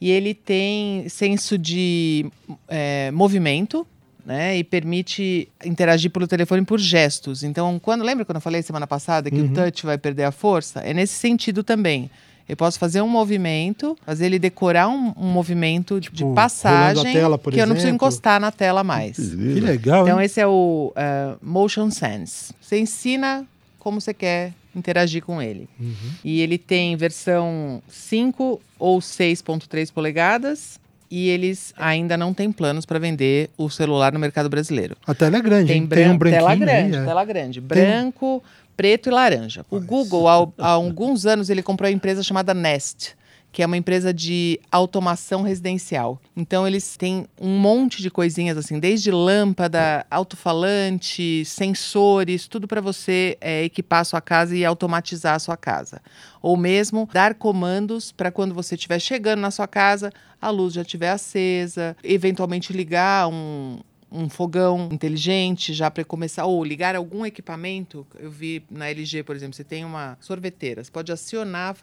e 0.00 0.10
ele 0.10 0.34
tem 0.34 1.08
senso 1.08 1.56
de 1.56 2.26
é, 2.68 3.10
movimento, 3.12 3.86
né? 4.26 4.58
E 4.58 4.64
permite 4.64 5.48
interagir 5.64 6.10
pelo 6.10 6.26
telefone 6.26 6.64
por 6.64 6.78
gestos. 6.78 7.42
Então, 7.42 7.78
quando 7.78 8.04
lembra 8.04 8.24
quando 8.24 8.36
eu 8.36 8.40
falei 8.42 8.60
semana 8.62 8.86
passada 8.86 9.30
que 9.30 9.40
o 9.40 9.48
touch 9.54 9.86
vai 9.86 9.96
perder 9.96 10.24
a 10.24 10.32
força? 10.32 10.80
É 10.80 10.92
nesse 10.92 11.14
sentido 11.14 11.62
também. 11.62 12.10
Eu 12.48 12.56
posso 12.56 12.78
fazer 12.78 13.02
um 13.02 13.08
movimento, 13.08 13.94
fazer 14.06 14.24
ele 14.26 14.38
decorar 14.38 14.88
um, 14.88 15.12
um 15.18 15.26
movimento 15.30 16.00
Tipo, 16.00 16.16
de 16.16 16.24
passagem 16.34 17.10
a 17.10 17.12
tela, 17.12 17.38
por 17.38 17.52
que 17.52 17.60
eu 17.60 17.66
não 17.66 17.74
preciso 17.74 17.88
exemplo. 17.90 18.06
encostar 18.06 18.40
na 18.40 18.50
tela 18.50 18.82
mais. 18.82 19.16
Que 19.18 19.60
legal, 19.60 20.04
Então, 20.06 20.18
hein? 20.18 20.24
esse 20.24 20.40
é 20.40 20.46
o 20.46 20.90
eh, 20.96 21.34
Motion 21.42 21.90
Sense. 21.90 22.54
Você 22.58 22.78
ensina 22.80 23.46
como 23.78 24.00
você 24.00 24.12
quer 24.14 24.52
interagir 24.74 25.22
com 25.22 25.40
ele. 25.40 25.68
Uhum. 25.78 25.94
E 26.24 26.40
ele 26.40 26.58
tem 26.58 26.96
versão 26.96 27.82
5 27.88 28.60
ou 28.78 28.98
6.3 28.98 29.92
polegadas. 29.92 30.78
E 31.10 31.30
eles 31.30 31.72
ainda 31.74 32.18
não 32.18 32.34
têm 32.34 32.52
planos 32.52 32.84
para 32.84 32.98
vender 32.98 33.48
o 33.56 33.70
celular 33.70 34.12
no 34.12 34.18
mercado 34.18 34.50
brasileiro. 34.50 34.94
A 35.06 35.14
tela 35.14 35.38
é 35.38 35.40
grande, 35.40 35.72
Tem, 35.72 35.86
tem 35.86 36.10
um 36.10 36.18
branquinho 36.18 36.40
tela 36.40 36.50
aí, 36.52 36.58
grande, 36.58 36.96
é. 36.98 37.04
tela 37.04 37.24
grande. 37.24 37.60
Branco, 37.62 38.42
preto 38.76 39.08
e 39.08 39.12
laranja. 39.12 39.64
O 39.70 39.80
Google, 39.80 40.28
há, 40.28 40.46
há 40.58 40.68
alguns 40.72 41.24
anos, 41.24 41.48
ele 41.48 41.62
comprou 41.62 41.88
uma 41.88 41.96
empresa 41.96 42.22
chamada 42.22 42.52
Nest, 42.52 43.16
que 43.58 43.62
é 43.64 43.66
uma 43.66 43.76
empresa 43.76 44.14
de 44.14 44.60
automação 44.70 45.42
residencial. 45.42 46.22
Então, 46.36 46.64
eles 46.64 46.96
têm 46.96 47.26
um 47.40 47.58
monte 47.58 48.00
de 48.00 48.08
coisinhas, 48.08 48.56
assim, 48.56 48.78
desde 48.78 49.10
lâmpada, 49.10 50.06
alto-falante, 50.08 51.44
sensores, 51.44 52.46
tudo 52.46 52.68
para 52.68 52.80
você 52.80 53.36
é, 53.40 53.64
equipar 53.64 54.02
a 54.02 54.04
sua 54.04 54.20
casa 54.20 54.56
e 54.56 54.64
automatizar 54.64 55.34
a 55.34 55.40
sua 55.40 55.56
casa. 55.56 56.00
Ou 56.40 56.56
mesmo 56.56 57.08
dar 57.12 57.34
comandos 57.34 58.12
para 58.12 58.30
quando 58.30 58.54
você 58.54 58.76
estiver 58.76 59.00
chegando 59.00 59.40
na 59.40 59.50
sua 59.50 59.66
casa, 59.66 60.12
a 60.40 60.50
luz 60.50 60.74
já 60.74 60.82
estiver 60.82 61.10
acesa, 61.10 61.96
eventualmente 62.04 62.72
ligar 62.72 63.26
um, 63.26 63.80
um 64.10 64.28
fogão 64.28 64.88
inteligente 64.90 65.74
já 65.74 65.90
para 65.90 66.04
começar, 66.04 66.46
ou 66.46 66.64
ligar 66.64 66.96
algum 66.96 67.26
equipamento. 67.26 68.06
Eu 68.18 68.30
vi 68.30 68.64
na 68.70 68.88
LG, 68.88 69.22
por 69.22 69.36
exemplo, 69.36 69.54
você 69.54 69.64
tem 69.64 69.84
uma 69.84 70.16
sorveteira. 70.20 70.82
Você 70.82 70.90
pode 70.90 71.12
acionar 71.12 71.76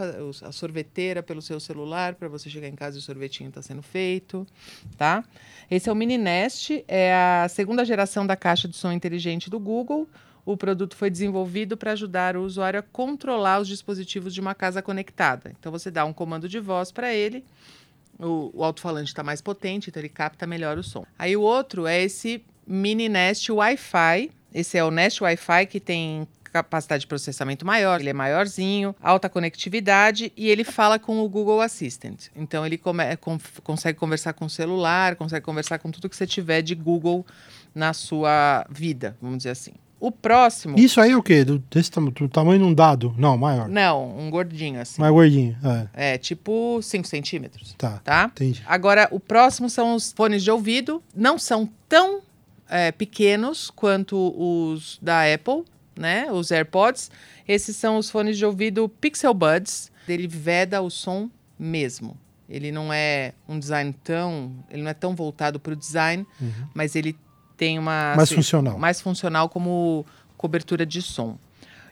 a 0.44 0.52
sorveteira 0.52 1.22
pelo 1.22 1.42
seu 1.42 1.60
celular 1.60 2.16
para 2.16 2.28
você 2.28 2.50
chegar 2.50 2.68
em 2.68 2.76
casa 2.76 2.98
e 2.98 3.00
o 3.00 3.02
sorvetinho 3.02 3.50
está 3.50 3.62
sendo 3.62 3.82
feito, 3.84 4.46
tá? 4.98 5.24
Esse 5.70 5.88
é 5.90 5.92
o 5.92 5.96
Mini 5.96 6.18
Nest, 6.18 6.84
é 6.88 7.14
a 7.14 7.48
segunda 7.48 7.86
geração 7.86 8.26
da 8.26 8.36
caixa 8.36 8.68
de 8.68 8.76
som 8.76 8.92
inteligente 8.92 9.50
do 9.50 9.60
Google. 9.60 10.08
o 10.46 10.56
produto 10.56 10.96
foi 10.96 11.10
desenvolvido 11.10 11.76
para 11.76 11.94
ajudar 11.94 12.38
o 12.38 12.44
usuário 12.44 12.80
a 12.80 12.84
controlar 12.84 13.60
os 13.60 13.68
dispositivos 13.68 14.34
de 14.34 14.40
uma 14.40 14.54
casa 14.54 14.82
conectada. 14.82 15.52
Então 15.60 15.72
você 15.72 15.90
dá 15.90 16.06
um 16.06 16.14
comando 16.14 16.48
de 16.48 16.60
voz 16.60 16.92
para 16.92 17.14
ele, 17.14 17.44
o, 18.20 18.52
o 18.54 18.64
alto-falante 18.64 19.10
está 19.10 19.24
mais 19.24 19.42
potente, 19.42 19.90
então 19.90 20.02
ele 20.02 20.10
capta 20.10 20.48
melhor 20.48 20.78
o 20.78 20.84
som. 20.84 21.06
Aí 21.18 21.36
o 21.36 21.42
outro 21.42 21.86
é 21.88 22.02
esse 22.02 22.44
mini 22.66 23.10
Nest 23.10 23.52
Wi-Fi. 23.52 24.32
Esse 24.54 24.78
é 24.78 24.84
o 24.84 24.92
Nest 24.92 25.22
Wi-Fi 25.22 25.66
que 25.66 25.80
tem 25.80 26.28
capacidade 26.56 27.02
de 27.02 27.08
processamento 27.08 27.66
maior, 27.66 28.00
ele 28.00 28.10
é 28.10 28.14
maiorzinho, 28.14 28.96
alta 29.02 29.28
conectividade 29.28 30.32
e 30.38 30.48
ele 30.48 30.64
fala 30.64 30.98
com 30.98 31.20
o 31.20 31.28
Google 31.28 31.60
Assistant. 31.60 32.28
Então 32.34 32.66
ele 32.66 32.78
come, 32.78 33.18
com, 33.18 33.38
consegue 33.62 34.00
conversar 34.00 34.32
com 34.32 34.46
o 34.46 34.50
celular, 34.50 35.18
consegue 35.18 35.46
conversar 35.46 35.80
com 35.80 35.92
tudo 35.92 36.08
que 36.08 36.16
você 36.16 36.26
tiver 36.26 36.62
de 36.62 36.74
Google 36.74 37.26
na 37.74 37.92
sua 37.92 38.66
vida, 38.70 39.18
vamos 39.22 39.40
dizer 39.40 39.50
assim. 39.50 39.74
O 40.00 40.12
próximo. 40.12 40.78
Isso 40.78 41.00
aí 41.00 41.12
é 41.12 41.18
o 41.18 41.24
quê? 41.24 41.44
Do, 41.44 41.58
desse 41.72 41.90
tam 41.90 42.06
do 42.06 42.28
tamanho 42.30 42.60
de 42.60 42.66
um 42.66 42.74
dado? 42.74 43.16
Não, 43.18 43.38
maior. 43.38 43.68
Não, 43.70 44.18
um 44.18 44.30
gordinho 44.30 44.80
assim. 44.82 45.02
Mais 45.02 45.14
gordinho. 45.14 45.58
É, 45.94 46.14
É, 46.14 46.18
tipo 46.18 46.80
5 46.82 47.08
centímetros. 47.08 47.74
tá. 47.78 48.00
Tá? 48.04 48.26
Entendi. 48.32 48.62
Agora, 48.68 49.08
o 49.12 49.20
próximo 49.20 49.70
são 49.70 49.96
os 49.96 50.12
fones 50.12 50.44
de 50.44 50.52
ouvido. 50.52 51.02
Não 51.16 51.38
são 51.40 51.70
tão 51.88 52.22
é, 52.70 52.92
pequenos 52.92 53.70
quanto 53.72 54.16
os 54.38 55.00
da 55.02 55.22
Apple, 55.34 55.64
né? 55.98 56.32
Os 56.32 56.52
AirPods. 56.52 57.10
Esses 57.48 57.76
são 57.76 57.98
os 57.98 58.10
fones 58.10 58.38
de 58.38 58.46
ouvido 58.46 58.90
Pixel 58.90 59.34
Buds. 59.34 59.92
Ele 60.08 60.28
veda 60.28 60.82
o 60.82 60.90
som 60.90 61.30
mesmo. 61.58 62.18
Ele 62.48 62.72
não 62.72 62.94
é 62.94 63.34
um 63.48 63.58
design 63.58 63.94
tão. 64.04 64.52
Ele 64.70 64.84
não 64.84 64.92
é 64.92 64.94
tão 64.94 65.16
voltado 65.16 65.60
para 65.60 65.74
o 65.74 65.76
design, 65.76 66.28
mas 66.76 66.96
ele 66.96 67.16
tem 67.58 67.80
uma. 67.80 68.14
Mais 68.16 68.30
assim, 68.30 68.36
funcional. 68.36 68.78
Mais 68.78 69.02
funcional 69.02 69.50
como 69.50 70.06
cobertura 70.38 70.86
de 70.86 71.02
som. 71.02 71.38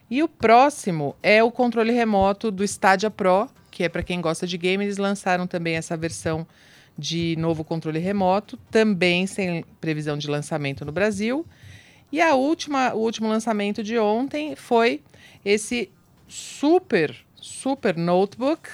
E 0.09 0.21
o 0.21 0.27
próximo 0.27 1.15
é 1.23 1.43
o 1.43 1.51
controle 1.51 1.91
remoto 1.91 2.51
do 2.51 2.63
Stadia 2.63 3.09
Pro, 3.09 3.49
que 3.71 3.83
é 3.83 3.89
para 3.89 4.03
quem 4.03 4.21
gosta 4.21 4.45
de 4.45 4.57
game. 4.57 4.83
Eles 4.83 4.97
lançaram 4.97 5.47
também 5.47 5.75
essa 5.75 5.97
versão 5.97 6.45
de 6.97 7.35
novo 7.37 7.63
controle 7.63 7.99
remoto, 7.99 8.57
também 8.69 9.25
sem 9.25 9.65
previsão 9.81 10.17
de 10.17 10.29
lançamento 10.29 10.85
no 10.85 10.91
Brasil. 10.91 11.45
E 12.11 12.21
a 12.21 12.35
última, 12.35 12.93
o 12.93 12.99
último 12.99 13.27
lançamento 13.27 13.81
de 13.81 13.97
ontem 13.97 14.55
foi 14.55 15.01
esse 15.43 15.89
super, 16.27 17.15
super 17.35 17.97
notebook. 17.97 18.69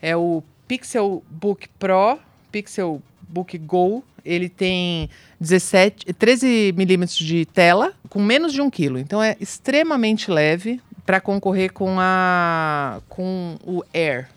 É 0.00 0.16
o 0.16 0.42
Pixel 0.66 1.22
Book 1.28 1.68
Pro, 1.78 2.18
Pixel 2.50 3.02
Book 3.28 3.56
Go. 3.58 4.04
Ele 4.24 4.48
tem 4.48 5.08
17, 5.40 6.12
13 6.12 6.74
milímetros 6.76 7.18
de 7.18 7.46
tela, 7.46 7.94
com 8.08 8.22
menos 8.22 8.52
de 8.52 8.60
um 8.60 8.68
quilo. 8.68 8.98
Então 8.98 9.22
é 9.22 9.36
extremamente 9.40 10.30
leve 10.30 10.80
para 11.06 11.20
concorrer 11.20 11.72
com 11.72 11.96
a 11.98 13.00
com 13.08 13.56
o 13.64 13.82
Air, 13.94 14.28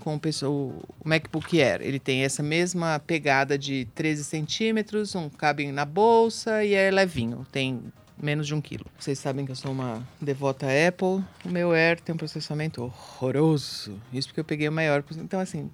com 0.00 0.16
o, 0.16 0.74
MacBook 1.04 1.60
Air. 1.60 1.80
Ele 1.80 1.98
tem 1.98 2.22
essa 2.24 2.42
mesma 2.42 2.98
pegada 3.06 3.56
de 3.56 3.86
13 3.94 4.24
centímetros, 4.24 5.14
um 5.14 5.30
cabe 5.30 5.72
na 5.72 5.84
bolsa 5.84 6.62
e 6.64 6.74
é 6.74 6.90
levinho. 6.90 7.46
Tem 7.50 7.80
menos 8.22 8.46
de 8.46 8.54
um 8.54 8.60
quilo. 8.60 8.84
Vocês 8.98 9.18
sabem 9.18 9.46
que 9.46 9.52
eu 9.52 9.56
sou 9.56 9.72
uma 9.72 10.06
devota 10.20 10.66
Apple. 10.66 11.24
O 11.44 11.48
meu 11.48 11.72
Air 11.72 12.00
tem 12.00 12.14
um 12.14 12.18
processamento 12.18 12.82
horroroso. 12.82 13.98
Isso 14.12 14.28
porque 14.28 14.40
eu 14.40 14.44
peguei 14.44 14.68
o 14.68 14.72
maior. 14.72 15.02
Então, 15.16 15.40
assim, 15.40 15.70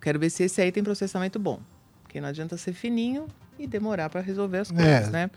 quero 0.00 0.18
ver 0.18 0.30
se 0.30 0.44
esse 0.44 0.60
aí 0.60 0.70
tem 0.70 0.82
processamento 0.82 1.38
bom. 1.38 1.60
Porque 2.16 2.20
não 2.22 2.28
adianta 2.30 2.56
ser 2.56 2.72
fininho 2.72 3.26
e 3.58 3.66
demorar 3.66 4.08
para 4.08 4.22
resolver 4.22 4.58
as 4.60 4.70
coisas, 4.70 5.08
É. 5.08 5.10
né? 5.10 5.30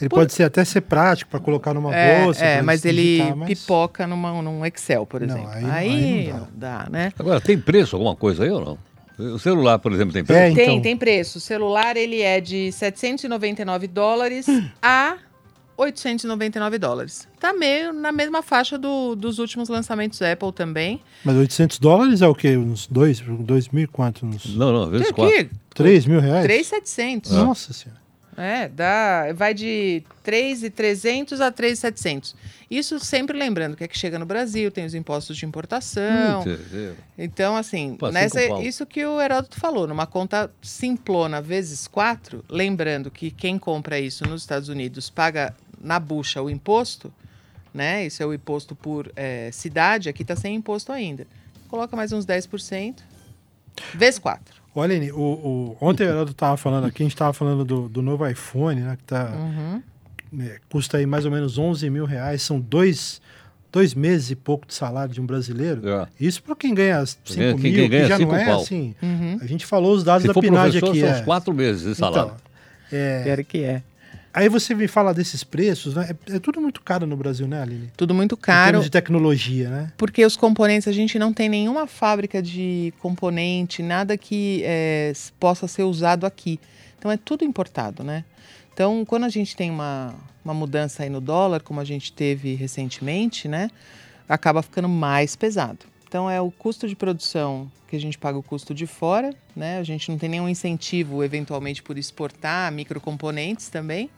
Ele 0.00 0.08
Por- 0.08 0.20
pode 0.20 0.32
ser 0.32 0.44
até 0.44 0.64
ser 0.64 0.80
prático 0.80 1.30
para 1.30 1.38
colocar 1.38 1.74
numa 1.74 1.94
É, 1.94 2.22
bolsa. 2.24 2.42
é, 2.42 2.62
mas 2.62 2.82
ele 2.86 3.02
digitar, 3.18 3.36
mas- 3.36 3.48
pipoca 3.48 4.06
numa, 4.06 4.40
num 4.40 4.64
Excel, 4.64 5.04
por 5.04 5.20
Não, 5.20 5.28
exemplo. 5.36 5.50
aí 5.50 5.64
Aí, 5.64 5.66
não- 5.66 5.74
aí 5.96 6.28
não 6.32 6.38
não 6.40 6.48
dá, 6.54 6.86
né? 6.90 7.12
Agora, 7.18 7.42
tem 7.42 7.58
preço 7.58 7.94
alguma 7.94 8.16
coisa 8.16 8.44
aí 8.44 8.50
ou 8.50 8.64
não? 8.64 8.78
O 9.34 9.38
celular, 9.38 9.78
por 9.78 9.92
exemplo, 9.92 10.14
tem 10.14 10.24
preço? 10.24 10.40
É, 10.40 10.54
Tem, 10.54 10.70
então. 10.70 10.80
tem 10.82 10.96
preço. 10.96 11.36
O 11.36 11.40
celular 11.42 11.94
ele 11.94 12.22
é 12.22 12.40
de 12.40 12.72
799 12.72 13.86
dólares 13.86 14.46
a 14.82 15.18
899 15.76 16.78
dólares. 16.78 17.26
Tá 17.40 17.52
meio 17.52 17.92
na 17.92 18.12
mesma 18.12 18.42
faixa 18.42 18.78
do- 18.78 19.14
dos 19.14 19.38
últimos 19.38 19.68
lançamentos 19.68 20.20
Apple 20.22 20.52
também. 20.52 21.00
Mas 21.24 21.36
800 21.36 21.78
dólares 21.78 22.22
é 22.22 22.28
o 22.28 22.34
quê? 22.34 22.56
Uns 22.56 22.86
2, 22.86 23.20
dois 23.40 23.68
mil 23.68 23.84
e 23.84 23.86
quanto? 23.86 24.24
Uns 24.24 24.54
Não, 24.56 24.72
não, 24.72 24.90
vezes 24.90 25.06
Tem 25.08 25.14
quatro. 25.14 25.34
aqui, 25.40 25.50
3 25.74 26.06
mil 26.06 26.20
reais? 26.20 26.44
3,700. 26.44 27.32
Nossa 27.32 27.72
senhora. 27.72 28.02
É, 28.36 28.66
dá, 28.68 29.32
vai 29.32 29.54
de 29.54 30.02
3,300 30.24 31.40
a 31.40 31.52
3,700. 31.52 32.34
Isso 32.68 32.98
sempre 32.98 33.38
lembrando 33.38 33.76
que 33.76 33.84
é 33.84 33.88
que 33.88 33.96
chega 33.96 34.18
no 34.18 34.26
Brasil, 34.26 34.72
tem 34.72 34.84
os 34.84 34.92
impostos 34.92 35.36
de 35.36 35.46
importação. 35.46 36.42
Putz, 36.42 36.74
é. 36.74 36.92
Então, 37.16 37.56
assim, 37.56 37.94
Pô, 37.96 38.10
nessa, 38.10 38.42
isso 38.60 38.84
que 38.86 39.04
o 39.06 39.20
Heródoto 39.20 39.60
falou, 39.60 39.86
numa 39.86 40.04
conta 40.06 40.50
simplona 40.60 41.40
vezes 41.40 41.86
4, 41.86 42.44
lembrando 42.48 43.08
que 43.08 43.30
quem 43.30 43.56
compra 43.56 44.00
isso 44.00 44.24
nos 44.26 44.42
Estados 44.42 44.68
Unidos 44.68 45.08
paga 45.10 45.54
na 45.84 46.00
bucha 46.00 46.42
o 46.42 46.48
imposto, 46.50 47.12
né? 47.72 48.06
Isso 48.06 48.22
é 48.22 48.26
o 48.26 48.32
imposto 48.34 48.74
por 48.74 49.12
eh, 49.14 49.50
cidade, 49.52 50.08
aqui 50.08 50.22
está 50.22 50.34
sem 50.34 50.54
imposto 50.56 50.90
ainda. 50.90 51.26
Coloca 51.68 51.96
mais 51.96 52.12
uns 52.12 52.24
10%, 52.26 52.96
vezes 53.94 54.18
4. 54.18 54.42
Olha, 54.74 54.94
Aline, 54.96 55.12
o, 55.12 55.18
o, 55.20 55.76
ontem 55.80 56.04
o 56.04 56.08
Heraldo 56.10 56.32
estava 56.32 56.56
falando 56.56 56.86
aqui, 56.86 57.02
a 57.02 57.04
gente 57.04 57.14
estava 57.14 57.32
falando 57.32 57.64
do, 57.64 57.88
do 57.88 58.02
novo 58.02 58.26
iPhone, 58.26 58.80
né? 58.80 58.96
Que 58.96 59.04
tá, 59.04 59.30
Uhum. 59.32 59.82
é, 60.40 60.58
custa 60.68 60.96
aí 60.98 61.06
mais 61.06 61.24
ou 61.24 61.30
menos 61.30 61.58
11 61.58 61.88
mil 61.90 62.04
reais, 62.04 62.42
são 62.42 62.58
dois, 62.58 63.20
dois 63.72 63.94
meses 63.94 64.30
e 64.30 64.36
pouco 64.36 64.66
de 64.66 64.74
salário 64.74 65.12
de 65.14 65.20
um 65.20 65.26
brasileiro. 65.26 65.88
É. 65.88 66.06
Isso 66.18 66.42
para 66.42 66.56
quem 66.56 66.74
ganha 66.74 67.04
5 67.06 67.20
Quem- 67.24 67.56
quem 67.58 67.72
mil, 67.72 67.88
ganha 67.88 68.02
que 68.02 68.08
já 68.08 68.16
cinco 68.16 68.32
não 68.32 68.38
é 68.38 68.44
pau. 68.46 68.60
assim. 68.62 68.94
Uhum. 69.00 69.38
A 69.40 69.46
gente 69.46 69.64
falou 69.66 69.94
os 69.94 70.02
dados 70.02 70.22
Se 70.22 70.28
da 70.28 70.34
for 70.34 70.40
PNAD 70.40 70.78
aqui. 70.78 71.00
são 71.00 71.08
é. 71.08 71.12
uns 71.12 71.20
quatro 71.24 71.52
meses 71.54 71.82
de 71.82 71.94
salário. 71.94 72.32
Então, 72.32 72.98
é, 72.98 73.22
Quero 73.24 73.44
que 73.44 73.58
é. 73.62 73.82
Aí 74.34 74.48
você 74.48 74.74
me 74.74 74.86
fala 74.88 75.14
desses 75.14 75.42
preços, 75.44 75.94
né? 75.94 76.14
É, 76.28 76.36
é 76.36 76.38
tudo 76.38 76.60
muito 76.60 76.82
caro 76.82 77.06
no 77.06 77.16
Brasil, 77.16 77.46
né, 77.48 77.62
Aline? 77.62 77.90
Tudo 77.96 78.12
muito 78.12 78.34
Em 78.34 78.38
caro. 78.38 78.64
termos 78.72 78.84
de 78.84 78.90
tecnologia, 78.90 79.70
né? 79.70 79.92
Porque 79.96 80.24
os 80.26 80.36
componentes, 80.36 80.86
a 80.88 80.92
gente 80.92 81.18
não 81.18 81.32
tem 81.32 81.48
nenhuma 81.48 81.86
fábrica 81.86 82.42
de 82.42 82.92
componente, 82.98 83.82
nada 83.82 84.18
que 84.18 84.62
s- 84.64 85.32
possa 85.40 85.66
ser 85.68 85.84
usado 85.84 86.26
aqui. 86.26 86.58
Então 86.98 87.10
é 87.10 87.16
tudo 87.16 87.44
importado, 87.44 88.02
né? 88.02 88.24
Então, 88.72 89.04
quando 89.04 89.22
a 89.24 89.28
gente 89.28 89.54
tem 89.54 89.70
uma, 89.70 90.14
uma 90.44 90.52
mudança 90.52 91.04
aí 91.04 91.08
no 91.08 91.20
dólar, 91.20 91.62
como 91.62 91.78
a 91.80 91.84
gente 91.84 92.12
teve 92.12 92.54
recentemente, 92.56 93.46
né? 93.46 93.70
Acaba 94.28 94.62
ficando 94.62 94.88
mais 94.88 95.36
pesado. 95.36 95.78
Então 96.14 96.30
é 96.30 96.40
o 96.40 96.48
custo 96.48 96.86
de 96.86 96.94
produção 96.94 97.68
que 97.88 97.96
a 97.96 97.98
gente 97.98 98.16
paga 98.16 98.38
o 98.38 98.42
custo 98.42 98.72
de 98.72 98.86
fora, 98.86 99.34
né? 99.56 99.80
A 99.80 99.82
gente 99.82 100.08
não 100.08 100.16
tem 100.16 100.28
nenhum 100.28 100.48
incentivo, 100.48 101.24
eventualmente, 101.24 101.82
por 101.82 101.98
exportar 101.98 102.70
microcomponentes 102.70 103.68
também. 103.68 104.08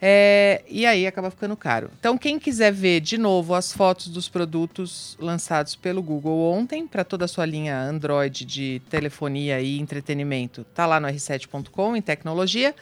É, 0.00 0.62
e 0.68 0.86
aí 0.86 1.08
acaba 1.08 1.28
ficando 1.28 1.56
caro. 1.56 1.90
Então, 1.98 2.16
quem 2.16 2.38
quiser 2.38 2.72
ver 2.72 3.00
de 3.00 3.18
novo 3.18 3.54
as 3.56 3.72
fotos 3.72 4.06
dos 4.06 4.28
produtos 4.28 5.16
lançados 5.18 5.74
pelo 5.74 6.00
Google 6.00 6.52
ontem, 6.52 6.86
para 6.86 7.02
toda 7.02 7.24
a 7.24 7.28
sua 7.28 7.44
linha 7.44 7.76
Android 7.76 8.44
de 8.44 8.80
telefonia 8.88 9.60
e 9.60 9.80
entretenimento, 9.80 10.62
tá 10.62 10.86
lá 10.86 11.00
no 11.00 11.08
r7.com 11.08 11.96
em 11.96 12.02
tecnologia. 12.02 12.72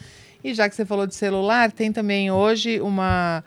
E 0.44 0.52
já 0.52 0.68
que 0.68 0.76
você 0.76 0.84
falou 0.84 1.06
de 1.06 1.14
celular, 1.14 1.72
tem 1.72 1.90
também 1.94 2.30
hoje 2.30 2.78
uma, 2.78 3.42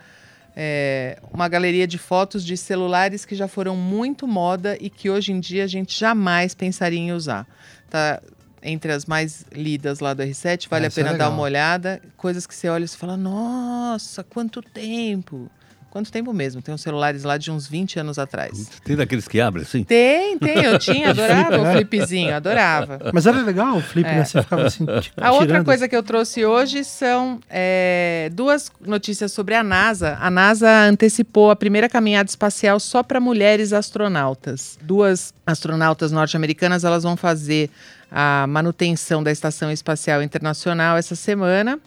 é, 0.56 1.18
uma 1.32 1.48
galeria 1.48 1.86
de 1.86 1.98
fotos 1.98 2.44
de 2.44 2.56
celulares 2.56 3.24
que 3.24 3.34
já 3.34 3.48
foram 3.48 3.74
muito 3.76 4.26
moda 4.26 4.76
e 4.80 4.90
que 4.90 5.08
hoje 5.10 5.32
em 5.32 5.40
dia 5.40 5.64
a 5.64 5.66
gente 5.66 5.98
jamais 5.98 6.54
pensaria 6.54 6.98
em 6.98 7.12
usar. 7.12 7.46
Tá 7.88 8.20
entre 8.62 8.92
as 8.92 9.06
mais 9.06 9.44
lidas 9.52 9.98
lá 9.98 10.14
do 10.14 10.22
R7, 10.22 10.68
vale 10.68 10.84
Ah, 10.84 10.88
a 10.88 10.90
é 10.90 10.90
pena 10.94 11.08
dar 11.08 11.12
legal. 11.14 11.32
uma 11.32 11.42
olhada. 11.42 12.00
Coisas 12.16 12.46
que 12.46 12.54
você 12.54 12.68
olha 12.68 12.84
e 12.84 12.88
fala, 12.88 13.16
nossa, 13.16 14.22
quanto 14.22 14.62
tempo! 14.62 15.50
Quanto 15.92 16.10
tempo 16.10 16.32
mesmo? 16.32 16.62
Tem 16.62 16.74
uns 16.74 16.80
celulares 16.80 17.22
lá 17.22 17.36
de 17.36 17.50
uns 17.50 17.66
20 17.68 18.00
anos 18.00 18.18
atrás. 18.18 18.66
Tem 18.82 18.96
daqueles 18.96 19.28
que 19.28 19.38
abrem 19.38 19.62
assim? 19.62 19.84
Tem, 19.84 20.38
tem, 20.38 20.64
eu 20.64 20.78
tinha, 20.78 21.10
adorava 21.12 21.58
o 21.58 21.64
né? 21.64 21.72
flipzinho, 21.76 22.34
adorava. 22.34 22.98
Mas 23.12 23.26
era 23.26 23.42
legal 23.42 23.76
o 23.76 23.80
flip, 23.82 24.08
É. 24.08 24.14
né? 24.14 24.24
Você 24.24 24.40
ficava 24.42 24.62
assim, 24.66 24.86
t- 24.88 25.12
A 25.18 25.32
outra 25.32 25.62
coisa 25.62 25.86
que 25.86 25.94
eu 25.94 26.02
trouxe 26.02 26.46
hoje 26.46 26.82
são 26.82 27.38
é, 27.50 28.30
duas 28.32 28.72
notícias 28.80 29.32
sobre 29.32 29.54
a 29.54 29.62
NASA. 29.62 30.16
A 30.18 30.30
NASA 30.30 30.66
antecipou 30.88 31.50
a 31.50 31.56
primeira 31.56 31.90
caminhada 31.90 32.30
espacial 32.30 32.80
só 32.80 33.02
para 33.02 33.20
mulheres 33.20 33.74
astronautas. 33.74 34.78
Duas 34.80 35.34
astronautas 35.46 36.10
norte-americanas 36.10 36.84
elas 36.84 37.02
vão 37.02 37.18
fazer 37.18 37.68
a 38.10 38.46
manutenção 38.48 39.22
da 39.22 39.30
Estação 39.30 39.70
Espacial 39.70 40.22
Internacional 40.22 40.96
essa 40.96 41.14
semana. 41.14 41.78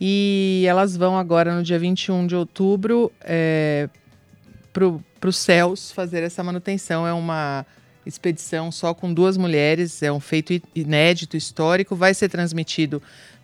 E 0.00 0.64
elas 0.66 0.96
vão 0.96 1.18
agora, 1.18 1.54
no 1.54 1.62
dia 1.62 1.78
21 1.78 2.26
de 2.26 2.34
outubro, 2.34 3.12
é, 3.20 3.88
para 4.72 5.28
os 5.28 5.36
céus 5.36 5.92
fazer 5.92 6.22
essa 6.22 6.42
manutenção. 6.42 7.06
É 7.06 7.12
uma 7.12 7.66
expedição 8.06 8.72
só 8.72 8.94
com 8.94 9.12
duas 9.12 9.36
mulheres, 9.36 10.02
é 10.02 10.10
um 10.10 10.20
feito 10.20 10.60
inédito, 10.74 11.36
histórico. 11.36 11.94
Vai 11.94 12.14
ser 12.14 12.28
transmitido 12.28 13.02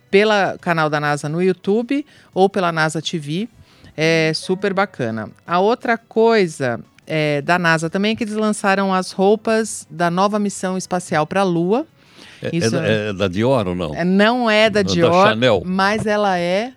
pelo 0.09 0.31
canal 0.59 0.89
da 0.89 0.99
NASA 0.99 1.29
no 1.29 1.41
YouTube 1.41 2.05
ou 2.33 2.49
pela 2.49 2.71
NASA 2.71 3.01
TV. 3.01 3.47
É 3.95 4.31
super 4.33 4.73
bacana. 4.73 5.29
A 5.45 5.59
outra 5.59 5.97
coisa 5.97 6.79
é, 7.05 7.41
da 7.41 7.57
NASA 7.57 7.89
também 7.89 8.11
é 8.11 8.15
que 8.15 8.23
eles 8.23 8.35
lançaram 8.35 8.93
as 8.93 9.11
roupas 9.11 9.87
da 9.89 10.11
nova 10.11 10.37
missão 10.37 10.77
espacial 10.77 11.25
para 11.25 11.41
a 11.41 11.43
Lua. 11.43 11.85
É, 12.41 12.49
Isso 12.55 12.67
é 12.75 12.79
da- 12.79 12.87
é 12.87 13.13
da 13.13 13.27
Dior 13.27 13.67
ou 13.67 13.75
não? 13.75 13.93
É, 13.95 14.03
não 14.05 14.49
é 14.49 14.69
da 14.69 14.81
Da 14.81 14.91
Dior, 14.93 15.27
Chanel. 15.29 15.63
mas 15.65 16.05
ela 16.05 16.37
é, 16.37 16.73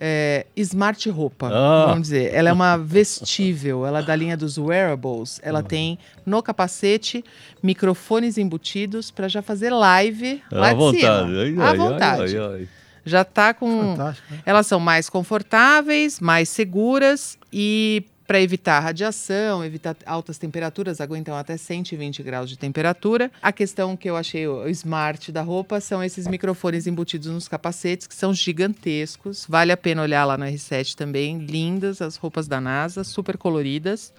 é, 0.00 0.46
smart 0.56 1.08
roupa, 1.10 1.48
Ah. 1.52 1.86
vamos 1.88 2.02
dizer. 2.02 2.32
Ela 2.34 2.48
é 2.50 2.52
uma 2.52 2.76
vestível, 2.76 3.86
ela 3.86 4.00
é 4.00 4.02
da 4.02 4.14
linha 4.16 4.36
dos 4.36 4.58
wearables. 4.58 5.40
Ela 5.42 5.62
tem 5.62 5.98
no 6.26 6.42
capacete 6.42 7.24
microfones 7.62 8.38
embutidos 8.38 9.10
para 9.10 9.28
já 9.28 9.42
fazer 9.42 9.70
live 9.70 10.42
lá 10.50 10.68
à 10.68 10.72
de 10.72 10.78
vontade. 10.78 11.00
cima. 11.30 11.42
Ai, 11.42 11.54
à 11.66 11.70
ai, 11.70 11.76
vontade. 11.76 12.36
ai, 12.38 12.44
ai. 12.60 12.68
Já 13.04 13.24
tá 13.24 13.52
com 13.52 13.96
Fantástico. 13.96 14.26
né? 14.32 14.40
elas 14.46 14.66
são 14.66 14.78
mais 14.78 15.10
confortáveis, 15.10 16.20
mais 16.20 16.48
seguras 16.48 17.36
e 17.52 18.04
para 18.32 18.40
evitar 18.40 18.80
radiação, 18.80 19.62
evitar 19.62 19.94
altas 20.06 20.38
temperaturas, 20.38 21.02
aguentam 21.02 21.36
até 21.36 21.54
120 21.54 22.22
graus 22.22 22.48
de 22.48 22.56
temperatura. 22.56 23.30
A 23.42 23.52
questão 23.52 23.94
que 23.94 24.08
eu 24.08 24.16
achei 24.16 24.46
o 24.48 24.66
smart 24.70 25.30
da 25.30 25.42
roupa 25.42 25.82
são 25.82 26.02
esses 26.02 26.26
microfones 26.26 26.86
embutidos 26.86 27.28
nos 27.28 27.46
capacetes, 27.46 28.06
que 28.06 28.14
são 28.14 28.32
gigantescos. 28.32 29.44
Vale 29.46 29.70
a 29.70 29.76
pena 29.76 30.00
olhar 30.00 30.24
lá 30.24 30.38
no 30.38 30.46
R7 30.46 30.94
também. 30.94 31.40
Lindas 31.40 32.00
as 32.00 32.16
roupas 32.16 32.48
da 32.48 32.58
NASA, 32.58 33.04
super 33.04 33.36
coloridas. 33.36 34.14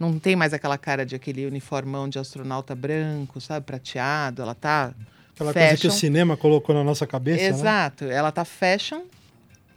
Não 0.00 0.18
tem 0.18 0.34
mais 0.34 0.54
aquela 0.54 0.78
cara 0.78 1.04
de 1.04 1.14
aquele 1.14 1.44
uniformão 1.44 2.08
de 2.08 2.18
astronauta 2.18 2.74
branco, 2.74 3.38
sabe, 3.38 3.66
prateado. 3.66 4.40
Ela 4.40 4.54
tá 4.54 4.94
Aquela 5.34 5.52
coisa 5.52 5.68
que 5.68 5.74
o 5.74 5.90
fashion. 5.90 5.90
cinema 5.90 6.38
colocou 6.38 6.74
na 6.74 6.82
nossa 6.82 7.06
cabeça, 7.06 7.42
né? 7.42 7.48
Exato. 7.50 8.06
Ela 8.06 8.32
tá 8.32 8.46
fashion 8.46 9.02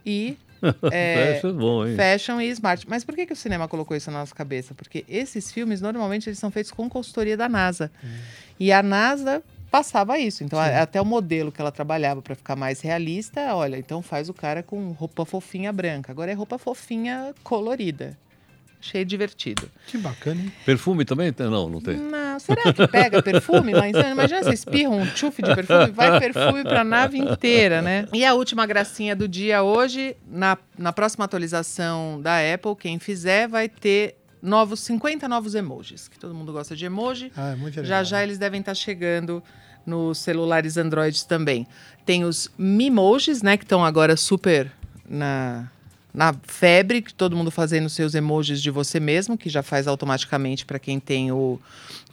e 0.06 0.38
é, 0.92 1.34
Isso 1.36 1.46
é 1.48 1.52
bom, 1.52 1.86
hein? 1.86 1.96
fashion 1.96 2.40
e 2.40 2.48
smart. 2.50 2.88
Mas 2.88 3.04
por 3.04 3.14
que, 3.14 3.26
que 3.26 3.32
o 3.32 3.36
cinema 3.36 3.66
colocou 3.68 3.96
isso 3.96 4.10
na 4.10 4.20
nossa 4.20 4.34
cabeça? 4.34 4.74
Porque 4.74 5.04
esses 5.08 5.50
filmes, 5.52 5.80
normalmente, 5.80 6.28
eles 6.28 6.38
são 6.38 6.50
feitos 6.50 6.70
com 6.72 6.88
consultoria 6.88 7.36
da 7.36 7.48
NASA. 7.48 7.90
E 8.58 8.70
a 8.72 8.82
NASA 8.82 9.42
passava 9.70 10.18
isso. 10.18 10.44
Então, 10.44 10.58
a- 10.58 10.82
até 10.82 11.00
o 11.00 11.04
modelo 11.04 11.50
que 11.50 11.60
ela 11.60 11.72
trabalhava 11.72 12.20
para 12.22 12.34
ficar 12.34 12.54
mais 12.56 12.80
realista, 12.80 13.54
olha, 13.54 13.76
então 13.76 14.02
faz 14.02 14.28
o 14.28 14.34
cara 14.34 14.62
com 14.62 14.90
roupa 14.92 15.24
fofinha 15.24 15.72
branca. 15.72 16.12
Agora 16.12 16.30
é 16.30 16.34
roupa 16.34 16.58
fofinha 16.58 17.34
colorida. 17.42 18.16
Achei 18.82 19.04
divertido. 19.04 19.70
Que 19.86 19.96
bacana, 19.96 20.40
hein? 20.40 20.52
Perfume 20.66 21.04
também? 21.04 21.32
Não, 21.38 21.70
não 21.70 21.80
tem. 21.80 21.96
Não, 21.96 22.40
será 22.40 22.72
que 22.72 22.88
pega 22.88 23.22
perfume 23.22 23.72
cima? 23.72 24.10
Imagina 24.10 24.42
você 24.42 24.52
espirra 24.52 24.90
um 24.90 25.06
tchufe 25.06 25.40
de 25.40 25.54
perfume, 25.54 25.90
vai 25.92 26.18
perfume 26.18 26.64
para 26.64 26.80
a 26.80 26.84
nave 26.84 27.16
inteira, 27.16 27.80
né? 27.80 28.06
E 28.12 28.24
a 28.24 28.34
última 28.34 28.66
gracinha 28.66 29.14
do 29.14 29.28
dia 29.28 29.62
hoje, 29.62 30.16
na, 30.28 30.58
na 30.76 30.92
próxima 30.92 31.24
atualização 31.24 32.20
da 32.20 32.38
Apple, 32.52 32.74
quem 32.76 32.98
fizer 32.98 33.48
vai 33.48 33.68
ter 33.68 34.16
novos 34.42 34.80
50 34.80 35.28
novos 35.28 35.54
emojis, 35.54 36.08
que 36.08 36.18
todo 36.18 36.34
mundo 36.34 36.52
gosta 36.52 36.74
de 36.74 36.84
emoji. 36.84 37.30
Ah, 37.36 37.52
é 37.52 37.54
muito 37.54 37.76
legal. 37.76 37.84
Já 37.84 38.02
já 38.02 38.22
eles 38.22 38.36
devem 38.38 38.60
estar 38.60 38.74
chegando 38.74 39.42
nos 39.86 40.18
celulares 40.18 40.76
Android 40.76 41.24
também. 41.26 41.66
Tem 42.04 42.24
os 42.24 42.50
Mimojis, 42.58 43.42
né, 43.42 43.56
que 43.56 43.64
estão 43.64 43.84
agora 43.84 44.16
super 44.16 44.72
na, 45.08 45.70
na 46.12 46.34
febre, 46.42 47.00
que 47.00 47.14
todo 47.14 47.36
mundo 47.36 47.50
fazendo 47.50 47.88
seus 47.88 48.14
emojis 48.14 48.60
de 48.60 48.70
você 48.70 49.00
mesmo, 49.00 49.38
que 49.38 49.48
já 49.48 49.62
faz 49.62 49.86
automaticamente 49.86 50.66
para 50.66 50.78
quem 50.78 51.00
tem 51.00 51.32
o, 51.32 51.58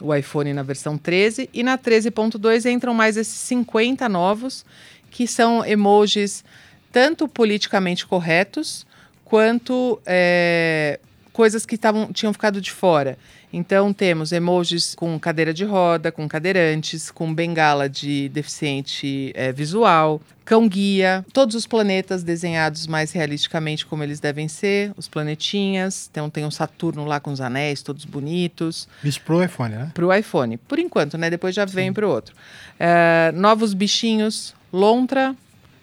o 0.00 0.14
iPhone 0.14 0.52
na 0.54 0.62
versão 0.62 0.96
13. 0.96 1.50
E 1.52 1.62
na 1.62 1.76
13.2 1.76 2.70
entram 2.70 2.94
mais 2.94 3.16
esses 3.16 3.34
50 3.34 4.08
novos, 4.08 4.64
que 5.10 5.26
são 5.26 5.64
emojis 5.64 6.44
tanto 6.90 7.28
politicamente 7.28 8.06
corretos 8.06 8.86
quanto 9.24 10.00
é, 10.06 10.98
coisas 11.32 11.64
que 11.64 11.76
tavam, 11.76 12.12
tinham 12.12 12.32
ficado 12.32 12.60
de 12.60 12.70
fora. 12.70 13.18
Então 13.52 13.92
temos 13.92 14.30
emojis 14.30 14.94
com 14.94 15.18
cadeira 15.18 15.52
de 15.52 15.64
roda, 15.64 16.12
com 16.12 16.28
cadeirantes, 16.28 17.10
com 17.10 17.34
bengala 17.34 17.88
de 17.88 18.28
deficiente 18.28 19.32
é, 19.34 19.50
visual, 19.50 20.20
cão 20.44 20.68
guia, 20.68 21.24
todos 21.32 21.56
os 21.56 21.66
planetas 21.66 22.22
desenhados 22.22 22.86
mais 22.86 23.10
realisticamente 23.12 23.84
como 23.84 24.04
eles 24.04 24.20
devem 24.20 24.46
ser, 24.46 24.92
os 24.96 25.08
planetinhas. 25.08 26.08
Então 26.10 26.30
tem 26.30 26.44
um 26.44 26.50
Saturno 26.50 27.04
lá 27.04 27.18
com 27.18 27.32
os 27.32 27.40
anéis 27.40 27.82
todos 27.82 28.04
bonitos 28.04 28.88
Isso 29.02 29.20
pro 29.20 29.42
iPhone, 29.42 29.74
né? 29.74 29.90
para 29.92 30.06
o 30.06 30.14
iPhone. 30.14 30.56
Por 30.56 30.78
enquanto, 30.78 31.18
né? 31.18 31.28
Depois 31.28 31.54
já 31.54 31.64
vem 31.64 31.92
para 31.92 32.06
o 32.06 32.10
outro. 32.10 32.34
É, 32.78 33.32
novos 33.34 33.74
bichinhos, 33.74 34.54
lontra, 34.72 35.34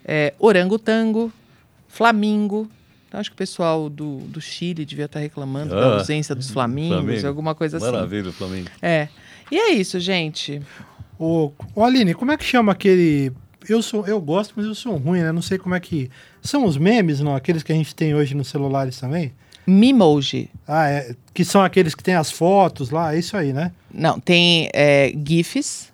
é, 0.06 0.34
orangotango, 0.40 1.32
flamingo. 1.90 2.70
Acho 3.18 3.30
que 3.30 3.36
o 3.36 3.38
pessoal 3.38 3.90
do, 3.90 4.18
do 4.18 4.40
Chile 4.40 4.86
devia 4.86 5.06
estar 5.06 5.20
reclamando 5.20 5.76
da 5.76 5.82
Ah, 5.82 5.94
ausência 5.96 6.34
dos 6.36 6.50
flamingos, 6.50 6.98
Flamengo. 6.98 7.28
alguma 7.28 7.56
coisa 7.56 7.78
assim. 7.78 7.86
Maravilha, 7.86 8.32
Flamengo. 8.32 8.70
É. 8.82 9.08
E 9.52 9.58
é 9.58 9.72
isso, 9.72 10.00
gente. 10.00 10.62
Ô, 11.20 11.52
ô, 11.76 11.84
Aline, 11.84 12.14
como 12.14 12.32
é 12.32 12.38
que 12.38 12.46
chama 12.46 12.72
aquele... 12.72 13.32
Eu, 13.68 13.82
sou, 13.82 14.06
eu 14.08 14.22
gosto, 14.22 14.54
mas 14.56 14.66
eu 14.66 14.76
sou 14.76 14.96
ruim, 14.98 15.20
né? 15.22 15.32
Não 15.32 15.42
sei 15.42 15.58
como 15.58 15.76
é 15.76 15.80
que... 15.80 16.10
São 16.42 16.64
os 16.66 16.78
memes, 16.78 17.20
não? 17.20 17.36
Aqueles 17.36 17.64
que 17.64 17.72
a 17.72 17.76
gente 17.76 17.94
tem 17.96 18.14
hoje 18.16 18.34
nos 18.36 18.48
celulares 18.48 19.00
também? 19.00 19.34
Mimoji. 19.66 20.50
Ah, 20.66 20.88
é. 20.90 21.16
Que 21.34 21.44
são 21.44 21.62
aqueles 21.62 21.94
que 21.94 22.02
tem 22.04 22.16
as 22.16 22.32
fotos 22.32 22.90
lá, 22.90 23.14
é 23.14 23.20
isso 23.20 23.36
aí, 23.36 23.52
né? 23.52 23.74
Não, 23.94 24.18
tem 24.18 24.70
é, 24.74 25.12
GIFs, 25.28 25.92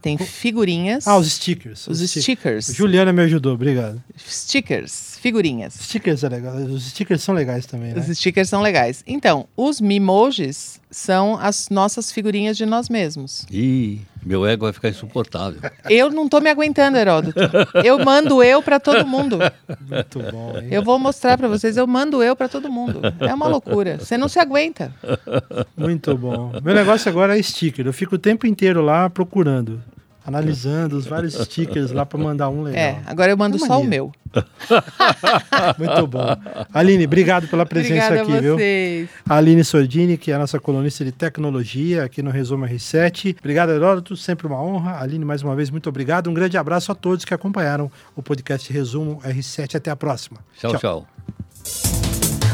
tem 0.00 0.16
figurinhas. 0.16 1.08
Ah, 1.08 1.18
os 1.18 1.30
stickers. 1.32 1.88
os 1.88 1.98
stickers. 1.98 2.22
stickers. 2.24 2.74
Juliana 2.76 3.12
me 3.12 3.22
ajudou, 3.22 3.54
obrigado. 3.54 4.00
Stickers, 4.16 5.18
figurinhas. 5.20 5.74
Stickers 5.74 6.24
é 6.24 6.28
legal. 6.28 6.56
Os 6.56 6.88
stickers 6.88 7.22
são 7.22 7.34
legais 7.34 7.66
também, 7.66 7.92
né? 7.92 8.00
Os 8.00 8.06
stickers 8.16 8.48
são 8.48 8.62
legais. 8.62 9.04
Então, 9.06 9.46
os 9.56 9.80
Mimojis 9.80 10.80
são 10.90 11.38
as 11.38 11.68
nossas 11.68 12.10
figurinhas 12.10 12.56
de 12.56 12.66
nós 12.66 12.88
mesmos. 12.88 13.46
Ih, 13.50 14.00
meu 14.24 14.46
ego 14.46 14.64
vai 14.64 14.72
ficar 14.72 14.88
insuportável. 14.88 15.60
Eu 15.88 16.10
não 16.10 16.28
tô 16.28 16.40
me 16.40 16.50
aguentando, 16.50 16.96
Heródoto. 16.96 17.38
Eu 17.84 17.98
mando 18.04 18.42
eu 18.42 18.62
pra 18.62 18.80
todo 18.80 19.06
mundo. 19.06 19.38
Muito 19.80 20.18
bom, 20.30 20.58
hein? 20.58 20.68
Eu 20.70 20.82
vou 20.82 20.98
mostrar 20.98 21.36
pra 21.36 21.48
vocês, 21.48 21.76
eu 21.76 21.86
mando 21.86 22.22
eu 22.22 22.34
pra 22.34 22.48
todo 22.48 22.70
mundo. 22.70 23.00
É 23.20 23.32
uma 23.34 23.46
loucura. 23.46 23.98
Você 23.98 24.16
não 24.16 24.28
se 24.28 24.38
aguenta. 24.38 24.92
Muito 25.76 26.16
bom. 26.16 26.52
Meu 26.62 26.74
negócio 26.74 27.08
agora 27.08 27.38
é 27.38 27.42
sticker. 27.42 27.86
Eu 27.86 27.92
fico 27.92 28.14
o 28.16 28.18
tempo 28.18 28.46
inteiro 28.46 28.82
lá 28.82 29.08
procurando, 29.10 29.82
analisando 30.24 30.96
os 30.96 31.06
vários 31.06 31.34
stickers 31.44 31.90
lá 31.90 32.04
para 32.04 32.18
mandar 32.18 32.48
um 32.48 32.62
legal. 32.62 32.80
É, 32.80 33.00
agora 33.06 33.30
eu 33.30 33.36
mando 33.36 33.58
só 33.58 33.80
o 33.80 33.84
meu. 33.84 34.12
Muito 35.78 36.06
bom. 36.06 36.36
Aline, 36.72 37.04
obrigado 37.04 37.48
pela 37.48 37.66
presença 37.66 38.06
Obrigada 38.06 38.22
aqui, 38.22 38.36
a 38.36 38.40
viu? 38.40 38.56
vocês. 38.56 39.08
A 39.28 39.36
Aline 39.36 39.64
Sordini, 39.64 40.16
que 40.16 40.30
é 40.30 40.34
a 40.34 40.38
nossa 40.38 40.60
colunista 40.60 41.04
de 41.04 41.12
tecnologia 41.12 42.04
aqui 42.04 42.22
no 42.22 42.30
Resumo 42.30 42.64
R7. 42.66 43.36
Obrigado, 43.38 43.70
Heródoto, 43.72 44.16
sempre 44.16 44.46
uma 44.46 44.62
honra. 44.62 45.00
Aline, 45.00 45.24
mais 45.24 45.42
uma 45.42 45.56
vez, 45.56 45.70
muito 45.70 45.88
obrigado. 45.88 46.30
Um 46.30 46.34
grande 46.34 46.56
abraço 46.56 46.92
a 46.92 46.94
todos 46.94 47.24
que 47.24 47.34
acompanharam 47.34 47.90
o 48.14 48.22
podcast 48.22 48.72
Resumo 48.72 49.20
R7. 49.24 49.76
Até 49.76 49.90
a 49.90 49.96
próxima. 49.96 50.38
tchau. 50.58 50.76
tchau. 50.76 51.06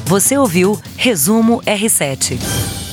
Você 0.07 0.38
ouviu 0.38 0.81
Resumo 0.96 1.61
R7. 1.62 2.86